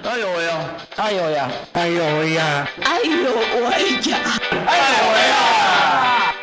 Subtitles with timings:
[0.00, 0.76] 哎呦喂呀！
[0.96, 1.50] 哎呦呀！
[1.74, 2.66] 哎呦喂呀！
[2.82, 4.38] 哎呦喂呀！
[4.66, 6.34] 哎呦喂呀！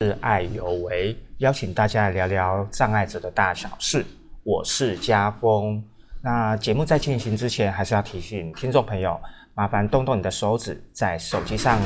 [0.00, 4.06] 是爱有为，邀请大家来聊聊障碍者的大小事。
[4.44, 5.84] 我是家峰。
[6.24, 9.20] 那节目在进行之前，还是要提醒听众朋友，
[9.54, 11.78] 麻烦动动你的手指，在手机上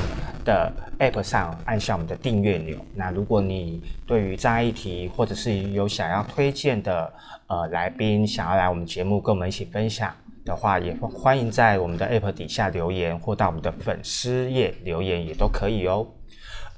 [0.44, 2.78] 的 App 上按下我们的订阅钮。
[2.94, 7.12] 那如果你对于障碍议题，或者是有想要推荐的
[7.48, 16.06] 呃来宾，想要来我们节目跟我们一起分享的话，也欢迎在我们的 App 底下留言，或到我们的粉丝页留言也都可以哦。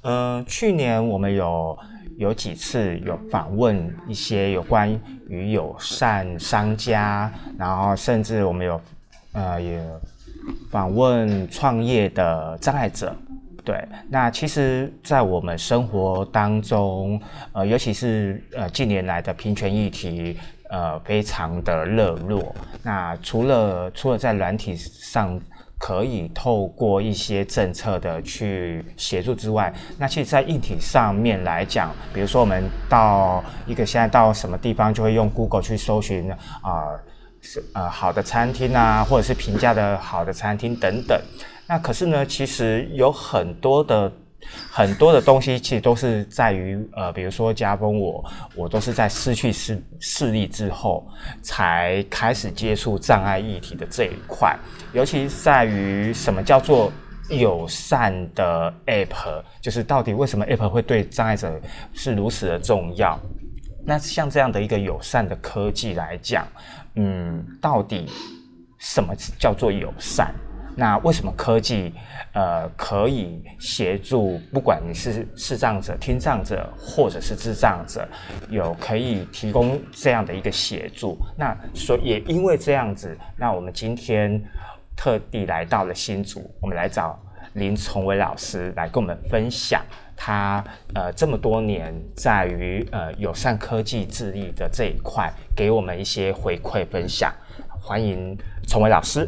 [0.01, 1.77] 嗯，去年我们有
[2.17, 4.91] 有几次有访问一些有关
[5.27, 8.81] 于友善商家，然后甚至我们有
[9.33, 9.83] 呃也
[10.69, 13.15] 访问创业的障碍者。
[13.63, 20.35] 对，那其实，在我们生活当中，呃，尤其是呃近年来的平权议题，
[20.71, 22.55] 呃，非常的热络。
[22.81, 25.39] 那除了除了在软体上，
[25.81, 36.93] 可以透过一些政策的去协助之外，那其实，在硬体上面来讲，比如说我们到一个现在到什么地方，就会用 Google 去搜寻啊，
[37.41, 41.19] 是呃好的餐厅啊，或者是评价的好的餐厅等等。
[41.67, 44.11] 那可是呢，其实有很多的。
[44.71, 48.23] 很多的东西其实都是在于呃，比如说加封我，
[48.55, 51.07] 我都是在失去视视力之后
[51.41, 54.57] 才开始接触障碍议题的这一块，
[54.93, 56.91] 尤其在于什么叫做
[57.29, 61.59] 友善的 App，就是到底为什么 App 会对障碍者
[61.93, 63.19] 是如此的重要？
[63.85, 66.47] 那像这样的一个友善的科技来讲，
[66.95, 68.05] 嗯，到底
[68.77, 70.33] 什么叫做友善？
[70.75, 71.93] 那为什么科技，
[72.33, 78.07] 呃，可以协助不管你是视障者、听障者，或者是智障者，
[78.49, 81.17] 有可以提供这样的一个协助？
[81.37, 84.41] 那所也因为这样子，那我们今天
[84.95, 87.19] 特地来到了新竹，我们来找
[87.53, 89.83] 林崇伟老师来跟我们分享
[90.15, 90.63] 他
[90.93, 97.33] 呃这么多年在于呃友善科技智力的这一块，给我们一些回馈分享。
[97.81, 98.37] 欢迎
[98.67, 99.27] 崇伟老师。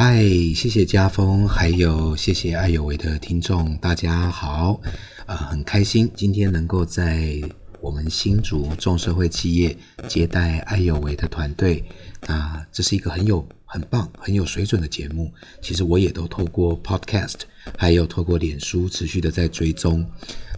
[0.00, 0.22] 嗨，
[0.54, 4.80] 谢谢家峰，还有谢谢爱有为的听众，大家好，
[5.26, 7.42] 呃，很开心今天能够在
[7.80, 9.76] 我们新竹众社会企业
[10.06, 11.84] 接待爱有为的团队，
[12.28, 15.32] 那这是一个很有很棒、很有水准的节目。
[15.60, 17.40] 其实我也都透过 Podcast，
[17.76, 20.08] 还有透过脸书持续的在追踪。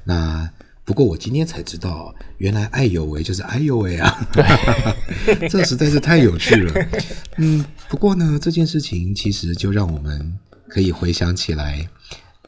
[0.05, 0.47] 那
[0.91, 4.29] 不过我今天才知道，原来爱有为就是哎呦喂啊！
[5.49, 6.89] 这实在是太有趣了。
[7.37, 10.37] 嗯，不过呢，这件事情其实就让我们
[10.67, 11.89] 可以回想起来，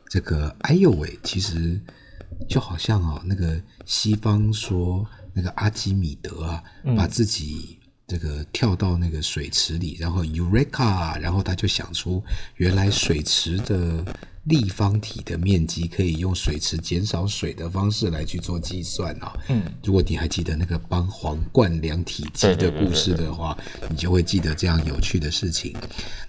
[0.08, 1.80] 这个哎呦喂，其实
[2.48, 6.60] 就好像哦，那个西方说那个阿基米德啊，
[6.96, 12.20] 把自己这个跳到那个水池里，然后 Eureka，然后他就想出
[12.56, 14.04] 原来水池的。
[14.44, 19.32] 立方体的面积可以用水池减少水的方式来去做计算啊。
[19.48, 23.56] 嗯，如果你还记得那个帮皇冠量体积的故事的话，
[23.88, 25.76] 你就会记得这样有趣的事情。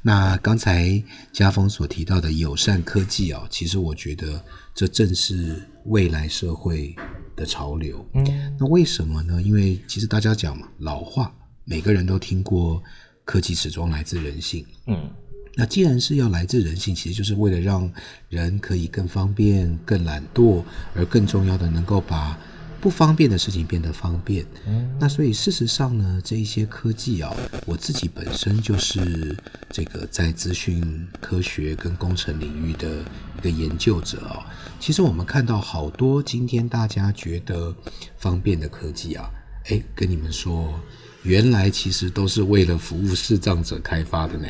[0.02, 4.40] 那刚才家峰所提到的友善科技啊，其实我觉得
[4.76, 6.96] 这正是未来社会
[7.36, 8.06] 的潮流。
[8.14, 9.42] 嗯，那为什么呢？
[9.42, 11.34] 因为其实大家讲嘛，老话
[11.66, 12.80] 每个人都听过，
[13.26, 14.64] 科技始终来自人性。
[14.86, 15.10] 嗯。
[15.56, 17.90] 那既然是要来自人性，其实就是为了让
[18.30, 20.64] 人可以更方便、更懒惰，
[20.96, 22.38] 而更重要的能够把
[22.82, 24.44] 不方便的事情变得方便。
[24.66, 27.32] 嗯，那所以事实上呢，这一些科技啊，
[27.66, 29.38] 我自己本身就是
[29.70, 32.90] 这个在资讯科学跟工程领域的
[33.38, 34.46] 一个研究者啊。
[34.80, 37.74] 其实我们看到好多今天大家觉得
[38.18, 39.30] 方便的科技啊，
[39.70, 40.74] 哎，跟你们说。
[41.24, 44.46] 原来其实都是为了服务视障者开发的呢，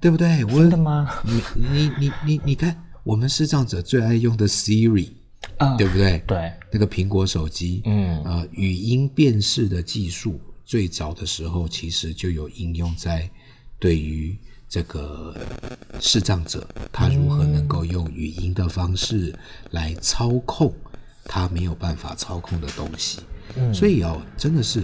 [0.00, 0.44] 对不对？
[0.44, 1.08] 真的吗？
[1.24, 5.10] 你你你你你看，我们视障者最爱用的 Siri，
[5.56, 6.22] 啊，对不对？
[6.26, 13.28] 对，那个苹果手机，嗯啊，语音辨识的技术最早的时候其实就有应用在
[13.78, 14.36] 对于
[14.68, 15.34] 这个
[16.00, 19.34] 视障者，他如何能够用语音的方式
[19.70, 20.72] 来操控
[21.24, 23.20] 他没有办法操控的东西。
[23.56, 24.82] 嗯所以哦，真的是。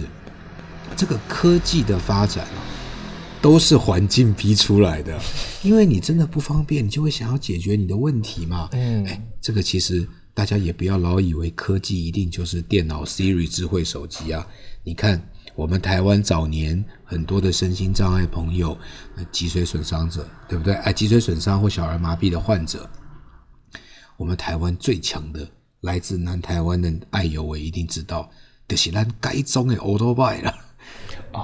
[0.95, 2.61] 这个科技的发展啊，
[3.45, 5.21] 都是环境逼出来的。
[5.61, 8.67] 因为你真的不方便，你就会想要解决你的问题嘛。
[8.71, 14.47] 嗯，哎，这个其实大家也不要老以为科技一定就是电脑、Siri、智慧手机啊。
[14.83, 15.21] 你看，
[15.53, 18.75] 我们台湾早年很多的身心障碍朋友，
[19.31, 20.73] 脊髓损伤者，对不对？
[20.73, 22.89] 哎，脊髓损伤或小儿麻痹的患者，
[24.17, 25.47] 我们台湾最强的
[25.81, 28.27] 来自南台湾的爱友我一定知道，
[28.67, 30.55] 就是咱该中的 o t o b i 了，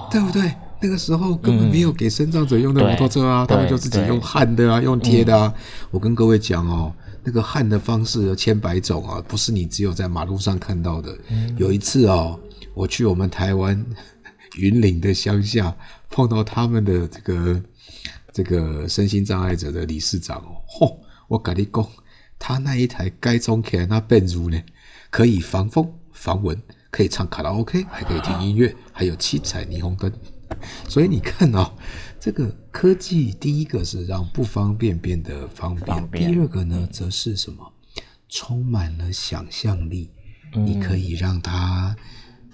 [0.09, 0.51] 对不对？
[0.81, 5.53] 那个时候根本没有给身障者用的摩托车啊，对他们就自己用焊的啊，用贴的啊。
[5.91, 6.93] 我跟各位讲哦，
[7.23, 11.15] 那个焊的方式有千百种啊，不是你只有在马路上看到的。
[11.57, 12.39] 有一次哦，
[12.73, 13.85] 我去我们台湾
[14.57, 15.75] 云林的乡下，
[16.09, 17.63] 碰到他们的这个
[18.33, 20.97] 这个身心障碍者的理事长哦，嚯、
[21.27, 21.87] 我跟你讲，
[22.39, 24.59] 他那一台改装起来那变如呢，
[25.11, 30.11] 可以防风防蚊，可以唱卡拉 OK，还可以听音乐，还有七彩霓虹灯。
[30.87, 31.71] 所以你看哦，
[32.19, 37.71] 这个科技第一个是让不方便变得方便，方便第二个呢，则是什么？
[38.29, 40.09] 充满了想象力，
[40.53, 41.95] 你可以让它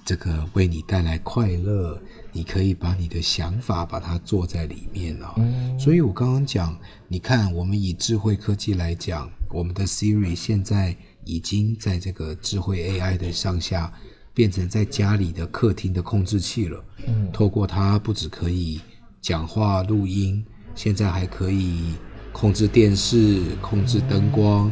[0.04, 2.02] 这个为你带来快乐，
[2.32, 5.36] 你可以把你的想法把它做在里面啊、
[5.78, 6.76] 所以我刚刚讲，
[7.08, 10.96] 你看，我们以智慧科技来讲，我们的 Siri 现在
[11.26, 13.94] 已经在这个智慧 AI 的上下，
[14.38, 16.86] 变成在家里的客厅的控制器了。
[17.07, 18.80] 嗯，透过它不只可以
[19.19, 20.45] 讲话录音，
[20.75, 21.95] 现在还可以
[22.31, 24.72] 控制电视、控制灯光，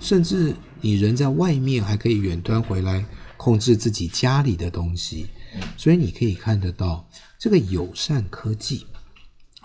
[0.00, 3.02] 甚至你人在外面还可以远端回来
[3.38, 5.28] 控制自己家里的东西。
[5.78, 7.08] 所以你可以看得到，
[7.38, 8.84] 这个友善科技，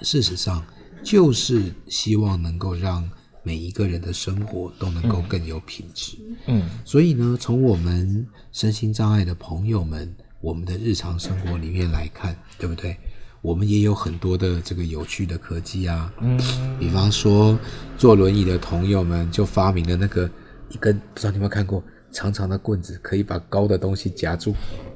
[0.02, 0.66] 事实上
[1.04, 3.12] 就是希望能够让
[3.44, 6.18] 每一个人的生活都能够更有品质。
[6.48, 12.96] 嗯所以呢，从我们身心障碍的朋友们，我们的日常生活里面来看，对不对？
[13.42, 16.40] 我们也有很多的这个有趣的科技啊，嗯，
[16.80, 17.58] 比方说
[17.98, 20.30] 坐轮椅的朋友们就发明了那个
[20.70, 24.54] 一根，不知道你有没有看过，长长的棍子可以把高的东西夹住，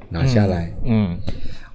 [0.10, 0.72] 拿下来。
[0.86, 1.18] 嗯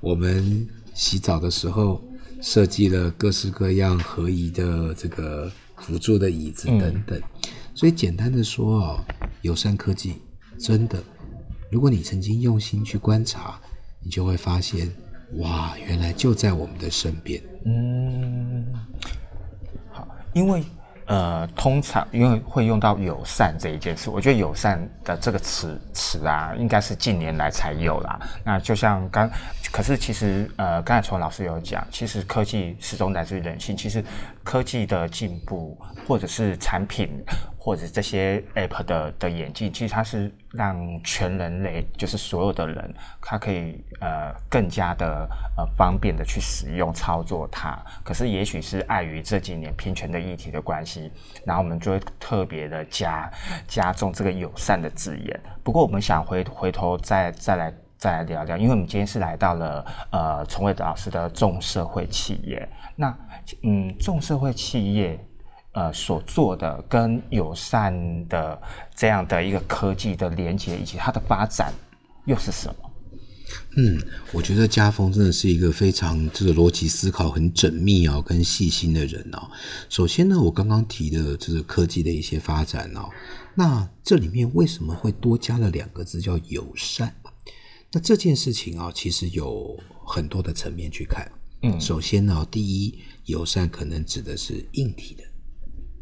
[0.01, 2.01] 我们洗澡的时候
[2.41, 7.21] 设计了各式各样合宜的这个辅助的椅子等等。
[7.75, 9.05] 所以简单的说哦，
[9.43, 10.17] 友善科技
[10.59, 11.03] 真的，
[11.71, 13.59] 如果你曾经用心去观察，
[14.03, 14.91] 你就会发现，
[15.37, 17.43] 哇，原来就在我们的身边。
[17.65, 18.67] 嗯，
[19.91, 20.63] 好，因为
[21.11, 28.21] 呃，通常因为会用到友善这一件事，我觉得友善的这个词词啊，应该是近年来才有啦。
[28.45, 29.29] 那就像刚，
[29.73, 33.77] 可是其实呃，刚才从老师有讲，其实科技始终来自于人性。
[33.77, 34.05] 其实
[34.45, 35.77] 科技的进步，
[36.07, 37.11] 或者是产品，
[37.59, 47.79] 或者这些 app 的的演进，其实它是让全人类，就是所有的人，他可以呃更加的呃方便的去使用操作它。
[48.05, 51.13] 可是也许是碍于这几年平权的议题的关系，
[51.45, 53.31] 然后我们就会特别的加
[53.69, 55.41] 加重这个友善的字眼。
[55.63, 57.73] 不过我们想回回头再再来。
[58.01, 62.67] 再来聊聊，因为我们今天是来到了呃崇伟老师的重社会企业。
[62.97, 63.15] 那
[63.63, 65.23] 嗯，重社会企业
[65.73, 68.61] 呃所做的跟友善的
[68.95, 71.73] 这样的一个科技的连接，以及它的发展
[72.27, 72.91] 又是什么？
[73.77, 74.01] 嗯，
[74.33, 79.51] 我觉得家峰真的是一个非常这个逻辑思考很缜密哦，跟细心的人哦。
[79.89, 83.09] 首先呢，我刚刚提的这个科技的一些发展哦，
[83.57, 87.13] 那这里面为什么会多加了两个字叫友善？
[87.93, 89.77] 那这件事情啊、其实有
[90.07, 91.29] 很多的层面去看。
[91.63, 95.25] 嗯首先呢，第一，友善可能指的是硬体的，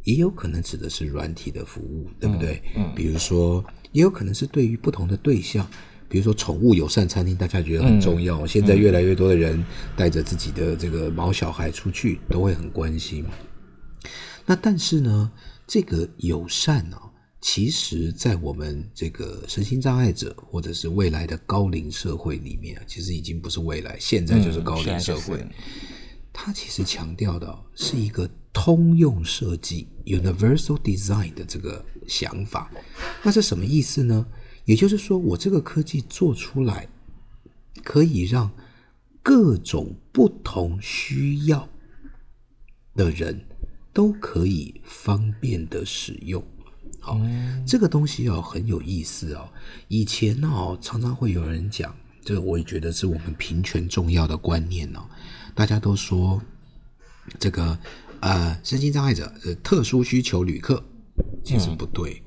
[0.04, 2.62] 也有可能指的是软体的服务，对不对？
[2.76, 5.68] 嗯，比如说，也有可能是对于不同的对象，
[6.08, 8.46] 比如说宠物友善餐厅，大家觉得很重要。
[8.46, 9.62] 现在越来越多的人
[9.96, 13.24] 带着自己的这个毛小孩出去，都会很关心。
[14.46, 15.30] 那但是呢，
[15.66, 16.96] 这个友善呢、
[17.40, 25.44] 其实在我们这个身心障碍者或者是未来的高龄社会里面啊，其实已经不是未来，现在就是高龄社会。
[26.32, 32.68] 它其实强调的哦是一个通用设计 （universal design） 的这个想法。
[33.22, 34.26] 那是什么意思呢？
[34.64, 36.88] 也就是说，我这个科技做出来，
[37.84, 38.50] 可以让
[39.22, 41.68] 各种不同需要
[42.96, 43.46] 的人
[43.92, 46.44] 都可以方便的使用。
[46.98, 47.16] 好，
[47.64, 49.48] 这个东西哦很有意思哦。
[49.86, 55.08] 以前哦常常会有人讲，这个我也觉得是我们平权重要的观念哦。
[55.54, 56.42] 大家都说
[57.38, 57.78] 这个
[58.20, 60.82] 呃身心障碍者是特殊需求旅客，
[61.44, 62.22] 其实不对。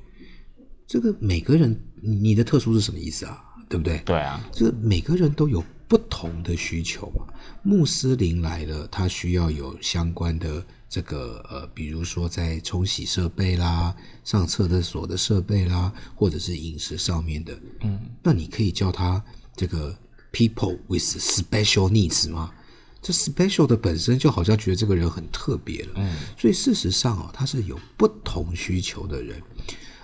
[0.86, 3.42] 这个每个人你你的特殊是什么意思啊？
[3.68, 3.98] 对不对？
[4.04, 7.24] 对啊，这个每个人都有不同的需求嘛。
[7.62, 13.94] 穆斯林来了，他需要有相关的这个呃，比如说在冲洗设备啦、
[14.24, 17.58] 上厕所的设备啦，或者是饮食上面的。
[17.80, 19.24] 嗯，那你可以叫他
[19.56, 19.96] 这个
[20.32, 22.52] people with special needs 吗？
[23.02, 25.92] 这 special 的本身就好像觉得这个人很特别了。
[25.96, 29.42] 嗯，所以事实上哦，他是有不同需求的人。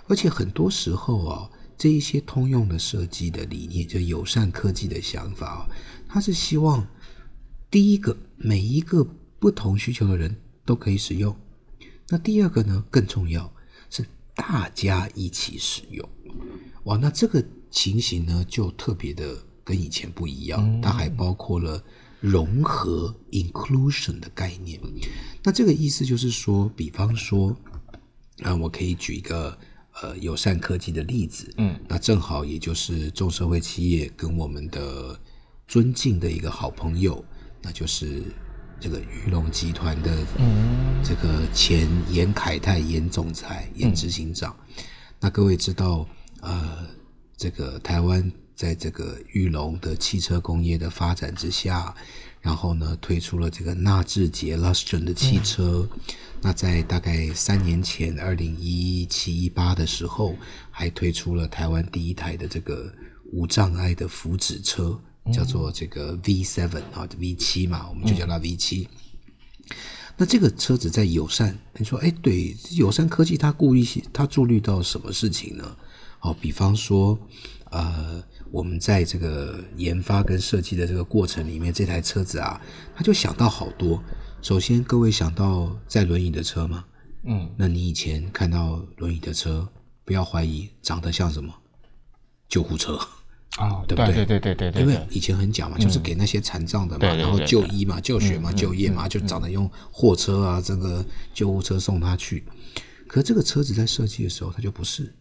[0.09, 5.69] 而且很多时候啊，这一些通用的设计的理念，就友善科技的想法啊，
[6.09, 6.85] 他是希望
[7.71, 9.07] 第一个每一个
[9.38, 11.37] 不同需求的人都可以使用，
[12.09, 13.52] 那第二个呢更重要
[13.90, 16.09] 是大家一起使用。
[16.85, 21.81] 哇，那这个情形呢就特别的跟以前不一样，它还包括了
[22.20, 24.80] 融合 （inclusion） 的概念。
[25.42, 27.56] 那这个意思就是说，比方说，
[28.42, 29.56] 啊，我可以举一个
[30.00, 35.18] 呃友善科技的例子，嗯，那正好也就是众社会企业跟我们的
[35.66, 37.25] 尊敬的一个好朋友，
[37.62, 38.22] 那就是
[38.80, 40.25] 这个鱼龙集团的
[41.02, 44.56] 这个前严凯泰严总裁、严执行长。
[45.20, 46.06] 那各位知道，
[46.40, 46.87] 呃，
[47.37, 51.94] 这个台湾在这个玉龙的汽车工业的发展之下，
[52.40, 55.88] 然后呢推出了这个纳智捷 Lustron 的汽车。
[56.40, 60.34] 那在大概三年前，二零一七一八的时候，
[60.72, 62.92] 还推出了台湾第一台的这个
[63.30, 65.00] 无障碍的福祉车，
[65.32, 68.88] 叫做这个 V Seven 啊，V 七嘛，我们就叫它 V 七。
[70.16, 75.76] 那这个车子在友善，你说，哎，对，友善科技它顾虑它注虑到什么事情呢？
[76.22, 77.16] 哦，比方说，
[77.70, 78.20] 呃，
[78.50, 82.61] 我们在这个研发跟设计的这个过程里面，这台车子啊，
[82.95, 84.02] 他就想到好多。
[84.40, 86.85] 首先，各位想到在轮椅的车吗？
[87.25, 89.69] 嗯，那你以前看到轮椅的车，
[90.05, 91.52] 不要怀疑长得像什么
[92.49, 92.99] 救护车。
[93.59, 102.45] 哦，对不对对对对对对因为，以前很讲嘛，就是给那些残障的嘛，然后就医嘛、就学嘛、就业嘛，就长得用货车啊，这个救护车送他去。
[103.09, 105.12] 可这个车子在设计的时候，它就不是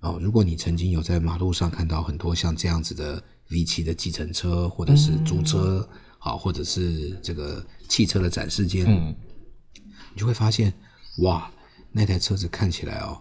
[0.00, 0.18] 哦。
[0.20, 5.88] 如果你曾经有在马路上看到很多像这样子的 V 七的计程车，或者是租车，
[6.18, 9.14] 好、或者是这个汽车的展示间，嗯
[10.12, 10.72] 你就会发现，
[11.18, 11.50] 哇，
[11.92, 13.20] 那台车子看起来哦，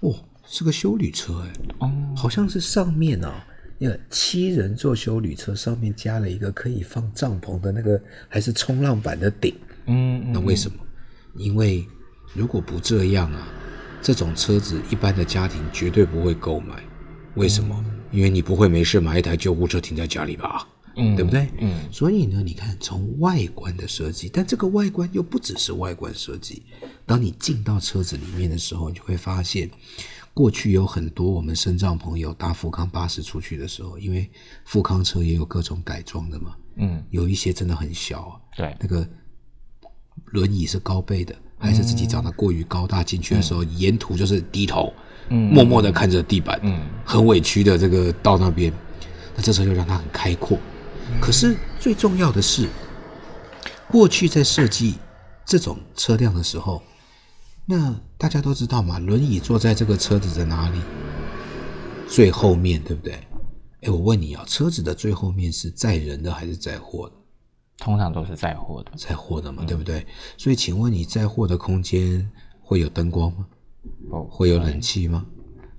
[0.00, 0.14] 哦，
[0.46, 3.32] 是个修旅车哎，哦，好像是上面哦，
[3.78, 9.54] 那个七人座修旅车上面加了一个可以放帐篷的那个，还是冲浪板的顶。
[9.86, 10.76] 嗯那为什么？
[11.36, 11.86] 因为
[12.32, 13.48] 如果不这样啊，
[14.04, 16.84] 这种车子一般的家庭绝对不会购买。
[17.36, 17.82] 为什么？
[18.12, 20.68] 因为你不会没事买一台救护车停在家里吧？
[20.96, 21.48] 嗯对不对？
[21.58, 26.64] 嗯所以呢，你看从外观的设计，但这个外观又不只是外观设计。
[27.06, 29.70] 当你进到车子里面的时候，你就会发现，
[30.34, 34.30] 过去有很多我们身障朋友搭富康巴士出去的时候，因为
[34.66, 39.08] 富康车也有各种改装的嘛，嗯，有一些真的很小啊，对，那个
[40.26, 44.92] 轮椅是高背的，还是自己长得过于高大，进去的时候、沿途就是低头，
[45.30, 48.70] 嗯默默的看着地板，嗯很委屈的这个到那边，
[49.34, 50.58] 那这时候就让他很开阔。
[51.20, 52.68] 可是最重要的是，
[53.90, 54.96] 过去在设计
[55.46, 56.82] 这种车辆的时候，
[57.64, 60.78] 那大家都知道嘛，轮椅坐在这个车子的哪里？
[62.06, 63.14] 最后面，对不对？
[63.82, 67.14] 哎，我问你啊，车子的最后面是载人的还是载货的？
[67.78, 68.92] 通常都是载货的。
[68.96, 70.06] 载货的嘛，对不对？
[70.36, 72.28] 所以，请问你载货的空间
[72.60, 73.46] 会有灯光吗？
[74.10, 75.24] 哦，会有冷气吗？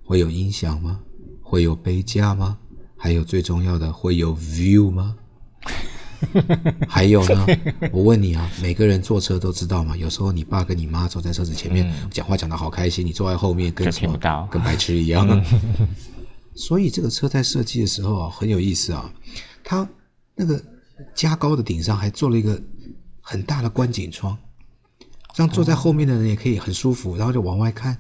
[0.04, 1.00] 会有音响吗？
[1.42, 2.58] 会有杯架吗？
[2.98, 5.16] 还有最重要的，会有 view 吗？
[6.88, 7.46] 还有呢？
[7.92, 9.96] 我问你啊，每个人坐车都知道嘛。
[9.96, 14.18] 有时候你爸跟你妈坐在车子前面，讲话讲的好开心，你坐在后面跟什么
[14.50, 15.44] 跟白痴一样。
[16.56, 19.12] 所以这个车在设计的时候啊，很有意思啊。
[19.64, 19.88] 它
[20.36, 20.62] 那个
[21.14, 22.62] 加高的顶上还做了一个
[23.22, 24.38] 很大的观景窗，
[25.36, 27.98] 让坐在后面的人也可以很舒服，然后就往外看，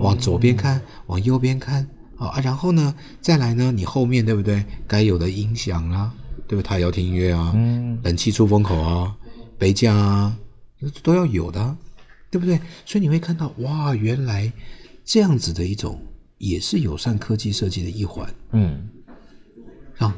[0.00, 4.64] 往左边看，往右边看，好啊，然后呢，再来呢，你后面对不对？
[4.86, 6.12] 该有的音响啦、
[6.46, 6.66] 对不对？
[6.66, 9.16] 他也要听音乐啊，嗯冷气出风口啊，
[9.58, 10.38] 杯架啊，
[11.02, 11.76] 都要有的啊、
[12.30, 12.60] 对不对？
[12.84, 14.52] 所以你会看到，哇，原来
[15.04, 16.00] 这样子的一种
[16.38, 18.88] 也是友善科技设计的一环，嗯
[19.96, 20.12] 让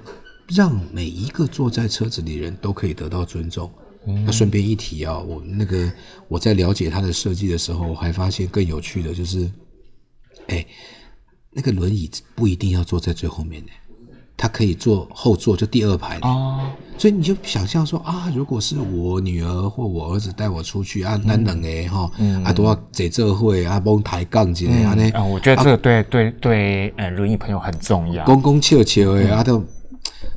[0.55, 3.71] 让每一个坐在车子里的人都可以得到尊重。
[4.25, 5.93] 那顺便一提啊，我那个
[6.27, 9.51] 我在了解它的设计的时候，我还发现更有趣的就是，
[10.47, 10.65] 哎，
[11.51, 13.71] 那个轮椅不一定要坐在最后面的，
[14.39, 16.27] 它可以坐后座，就第二排的。
[16.27, 22.11] 哦，所以你就想象说啊，如果是我女儿或我儿子带我出去啊，难等诶哈，
[22.43, 28.25] 啊都要在这会啊，帮抬杠之类啊呢，啊，我觉得这个对对对，呃，轮椅朋友很重要。
[28.25, 29.63] 公公笑笑的啊都。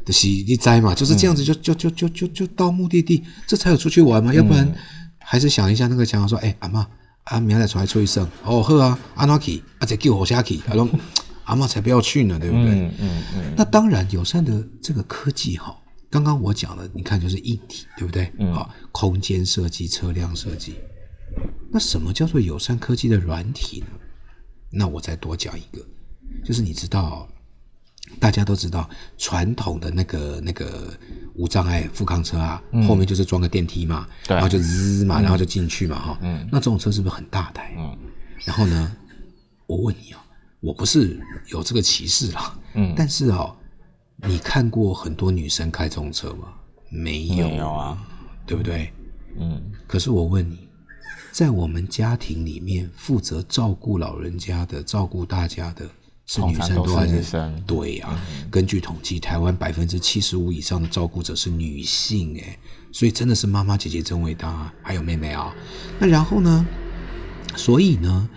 [0.05, 4.33] 就是你知嘛，就是这样子就，就就就就就到目的地，这才有出去玩嘛。
[4.33, 4.71] 要不然，
[5.19, 6.87] 还是想一下那个讲说，哎、阿妈，
[7.25, 10.89] 阿，明仔载出来吹一声，哦，好啊，阿哪去，阿，再叫我下去，他说
[11.45, 12.69] 阿妈才不要去呢，对不对？
[12.71, 15.75] 嗯嗯嗯，那当然，友善的这个科技哈，
[16.09, 18.31] 刚刚我讲的，你看就是硬体，对不对？
[18.39, 20.75] 嗯好，空间设计、车辆设计。
[21.71, 23.87] 那什么叫做友善科技的软体呢？
[24.71, 25.85] 那我再多讲一个，
[26.45, 27.27] 就是你知道，
[28.19, 30.93] 大家都知道传统的那个那个
[31.35, 36.47] 无障碍富康车啊，后面就是装个电梯嘛，然后就滋嘛，然后就进去嘛，哈、嗯。
[36.51, 37.73] 那这种车是不是很大台？
[37.77, 37.97] 嗯。
[38.45, 38.95] 然后呢，
[39.67, 40.17] 我问你哦，
[40.59, 43.55] 我不是有这个歧视啦，嗯，但是哦，
[44.17, 46.49] 你看过很多女生开这种车吗？
[46.89, 47.97] 没有，没有啊，
[48.45, 48.91] 对不对？
[49.39, 49.61] 嗯。
[49.87, 50.67] 可是我问你，
[51.31, 55.89] 在我们家庭里面负责照顾老人家的、照顾大家的，
[56.25, 62.57] 是女生通常都是还是女生对呀、根据统计，台湾百分之七十五以上的照顾者是女性，哎，
[62.91, 65.53] 所以真的是妈妈姐姐真伟大啊，还有妹妹啊。
[65.99, 66.65] 那然后呢？
[67.55, 68.29] 所以呢，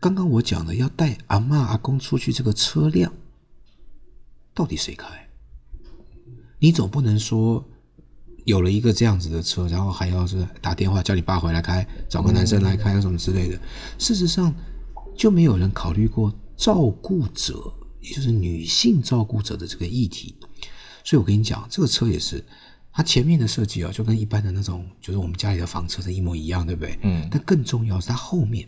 [0.00, 3.12] 刚刚我讲的要带阿嬷阿公出去这个车辆，
[4.52, 5.06] 到底谁开？
[6.58, 7.64] 你总不能说
[8.46, 13.60] 有了一个这样子的车，然后还要是打电话叫你爸回来开，找个男生来开什么之类的。
[13.96, 14.52] 事实上，
[15.16, 20.34] 就没有人考虑过照顾者，也就是女性照顾者的这个议题。
[21.02, 22.44] 所以我跟你讲，这个车也是，
[22.92, 26.98] 它前面的设计啊，就跟一般的那种，就是我们家里的房车是一模一样，对不对？
[27.02, 28.66] 嗯但更重要是它后面，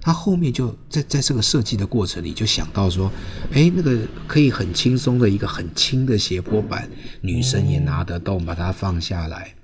[0.00, 3.10] 它后面就在在这个设计的过程里，就想到说，
[3.52, 6.90] 哎，那个可以很轻松的一个很轻的斜坡板，
[7.22, 9.54] 女生也拿得动，把它放下来。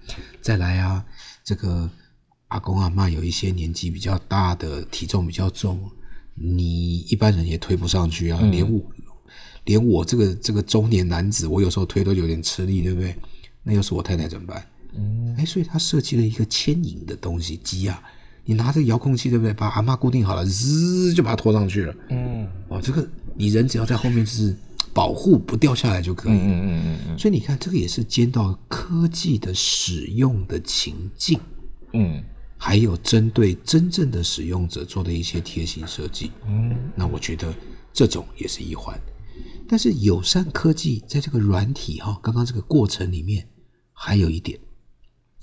[0.40, 1.04] 再来啊，
[1.44, 1.90] 这个
[2.48, 5.90] 阿公阿嬷有一些年纪比较大的，体重比较重，
[6.34, 8.80] 你一般人也推不上去啊，连我
[9.64, 13.14] 连我这个这个中年男子，我有时候推都有点吃力，对不对？
[13.62, 14.66] 那要是我太太怎么办？
[14.96, 18.02] 嗯哎，所以他设计了一个牵引的东西机啊，
[18.44, 19.52] 你拿着遥控器，对不对？
[19.52, 21.94] 把阿嬷固定好了，滋就把它拖上去了。
[22.08, 24.56] 嗯哦，这个你人只要在后面就是
[24.92, 26.38] 保护不掉下来就可以了。
[26.38, 31.38] 嗯嗯嗯嗯所以你看，这个也是兼到科技的使用的情境，
[31.92, 32.20] 嗯
[32.62, 36.30] 还有针对真正的使用者做的一些贴心设计。
[36.46, 37.54] 嗯那我觉得
[37.90, 39.00] 这种也是一环。
[39.66, 43.48] 但是友善科技在这个软体哈、刚刚这个过程里面
[43.94, 44.60] 还有一点，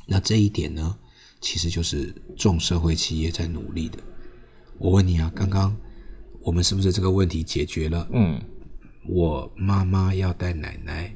[0.05, 0.95] 那这一点呢，
[1.41, 3.97] 其实就是众社会企业在努力的。
[4.77, 5.75] 我问你啊，刚刚
[6.41, 8.07] 我们是不是这个问题解决了？
[8.13, 8.39] 嗯
[9.09, 11.15] 我妈妈要带奶奶，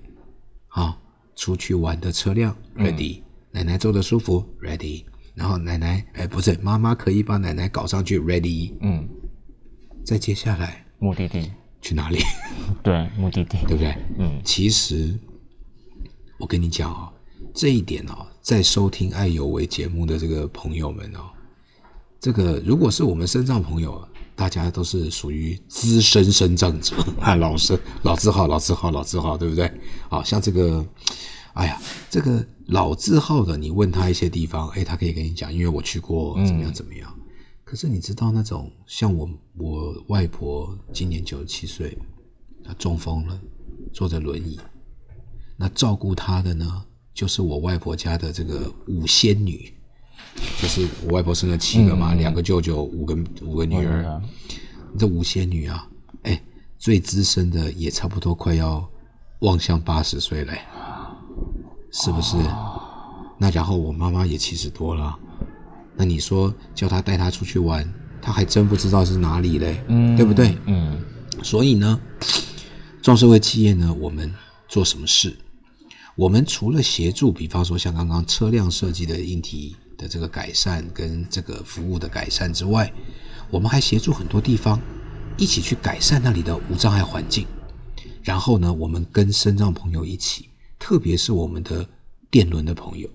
[0.67, 0.99] 好、
[1.35, 9.07] 出去玩的车辆 ready，、奶奶坐的舒服 ready，然后奶奶哎不是妈妈可以把奶奶搞上去 ready，嗯，
[10.05, 11.49] 再接下来目的地，
[11.81, 12.19] 去哪里？
[12.83, 13.95] 对，目的地，对不对？
[14.19, 15.17] 嗯其实
[16.37, 17.11] 我跟你讲哦，
[17.53, 21.29] 这一点哦，在收听爱有为节目的这个朋友们哦，
[22.19, 29.71] 这个如果是我们身障朋友，大家都是属于资深身障者啊， 老生老字号、老字号、老字号，对不对？
[30.09, 30.85] 好，像这个，
[31.53, 37.13] 哎呀，这个老字号的，你问他一些地方，哎，他可以跟你讲，因为我去过，怎么样怎么样。
[37.63, 41.97] 可是你知道那种像我我外婆今年九十七岁，
[42.63, 43.39] 她中风了，
[43.93, 44.59] 坐着轮椅。
[45.57, 46.83] 那照顾她的呢，
[47.13, 49.73] 就是我外婆家的这个五仙女，
[50.61, 54.05] 就是我外婆生了七个嘛，两个舅舅，五个五个女儿。
[54.05, 54.21] 啊
[54.99, 55.87] 这五仙女啊，
[56.23, 56.41] 哎，
[56.77, 58.85] 最资深的也差不多快要
[59.39, 60.59] 望向八十岁嘞，
[61.91, 62.37] 是不是？
[63.37, 65.17] 那然后我妈妈也七十多了，
[65.95, 67.87] 那你说叫她带她出去玩，
[68.21, 70.57] 她还真不知道是哪里嘞，嗯对不对？
[70.65, 71.03] 嗯
[71.43, 71.99] 所以呢，
[73.01, 74.31] 壮社会企业呢，我们
[74.67, 75.35] 做什么事？
[76.15, 82.93] 我们除了协助，比方说像刚刚车辆设计的硬体的这个改善跟这个服务的改善之外，
[83.49, 84.79] 我们还协助很多地方
[85.35, 87.47] 一起去改善那里的无障碍环境。
[88.21, 90.49] 然后呢，我们跟身障朋友一起，
[90.81, 91.87] 特别是我们的
[92.31, 93.07] 电轮的朋友、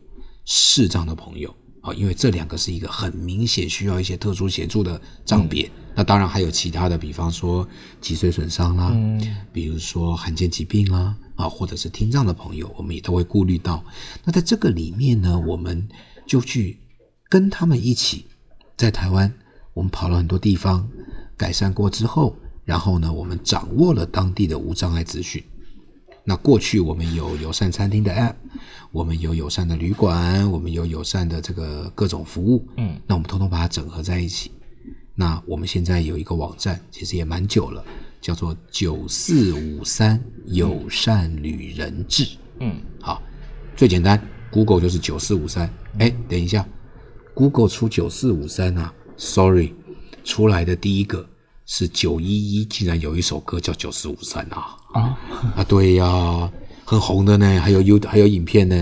[0.44, 5.68] 视障的朋友啊，因为这两个是一个很明显需要一些特殊协助的障别。
[5.92, 7.66] 那当然还有其他的，比方说
[8.00, 8.94] 脊髓损伤啦，
[9.52, 13.85] 比如说罕见疾病啦，啊，或者是听障的朋友，我们也都会顾虑到。
[14.22, 15.88] 那在这个里面呢，我们
[16.24, 16.79] 就去
[17.29, 18.26] 跟他们一起，
[18.76, 19.33] 在台湾，
[19.74, 20.88] 我们跑了很多地方，
[21.37, 25.42] 改善过之后，然后呢，我们掌握了当地的无障碍资讯。
[26.29, 28.35] 那过去我们有友善餐厅的 App，
[28.91, 34.51] 我们有友善的旅馆，我们有友善的这个各种服务，嗯，那我们通通把它整合在一起。
[35.15, 37.85] 那我们现在有一个网站，其实也蛮久了，
[38.21, 42.27] 叫做九四五三友善旅人志。
[42.59, 43.23] 嗯好，
[43.77, 45.73] 最简单，Google 就是九四五三。
[45.99, 46.67] 哎，等一下
[47.35, 49.73] ，Google 出九四五三啊，Sorry，
[50.25, 51.25] 出来的第一个
[51.66, 55.18] 是九一一，竟然有一首歌叫九四五三啊啊
[55.57, 56.50] 啊，对呀、
[56.85, 58.74] 很红的呢，还有 U 还有影片呢。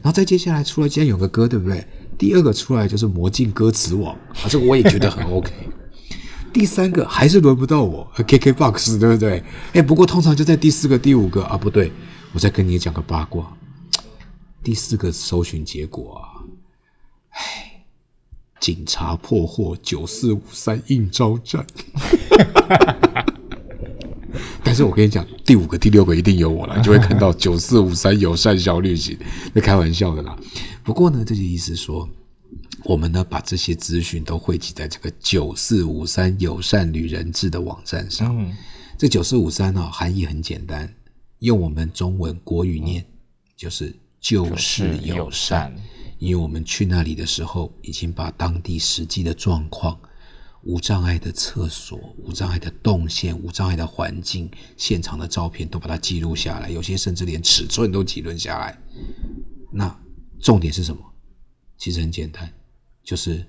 [0.00, 1.84] 然后再接下来出来，竟然有个歌，对不对？
[2.16, 5.50] 第二个出来就是魔镜歌词网啊，这个我也觉得很 OK。
[6.52, 9.42] 第三个还是轮不到我，KKBOX 对不对？
[9.72, 11.92] 哎，不过通常就在第四个、第五个啊，不对，
[12.32, 13.56] 我再跟你讲个八卦，
[14.62, 16.44] 第四个搜寻结果啊，
[17.30, 17.67] 哎，
[18.60, 21.66] 警察破获九四五三应招站。
[24.62, 29.18] 但是我跟你讲，第五个、第六个一定有我了，你就会看到九四五三友善小旅行，
[29.52, 30.38] 那开玩笑的啦。
[30.84, 32.08] 不过呢，这就意思说，
[32.84, 38.36] 我们呢把这些资讯都汇集在这个九四五三友善旅人志的网站上。
[38.38, 38.54] 嗯
[38.98, 40.92] 这九四五三呢，含义很简单，
[41.38, 43.04] 用我们中文国语念
[43.56, 45.72] 就是就是友善。
[46.18, 49.98] 因为我们去那里的时候，已经把当地实际的状况、
[50.62, 58.76] 无障碍的厕所、无障碍的动线、无障碍的环境、现场的照片都把它记录下来，有些甚至连尺寸都记录下来。
[59.72, 59.96] 那
[60.40, 61.00] 重点是什么？
[61.76, 62.52] 其实很简单，
[63.04, 63.46] 就是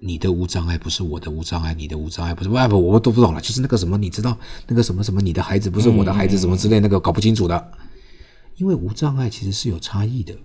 [0.00, 3.40] 你的无障碍不是我的无障碍，你的无障碍不是不不，我都不懂了。
[3.40, 7.72] 就是那个什么，你知道那个什么什么，你的孩子不是我的孩子，什么之类，那个搞不清楚的。
[8.56, 10.36] 因为无障碍其实是有差异的，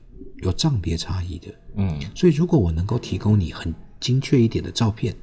[0.43, 1.47] 有账别差异的。
[1.76, 5.15] 嗯所以，如果我能够提供你很精确一点的照片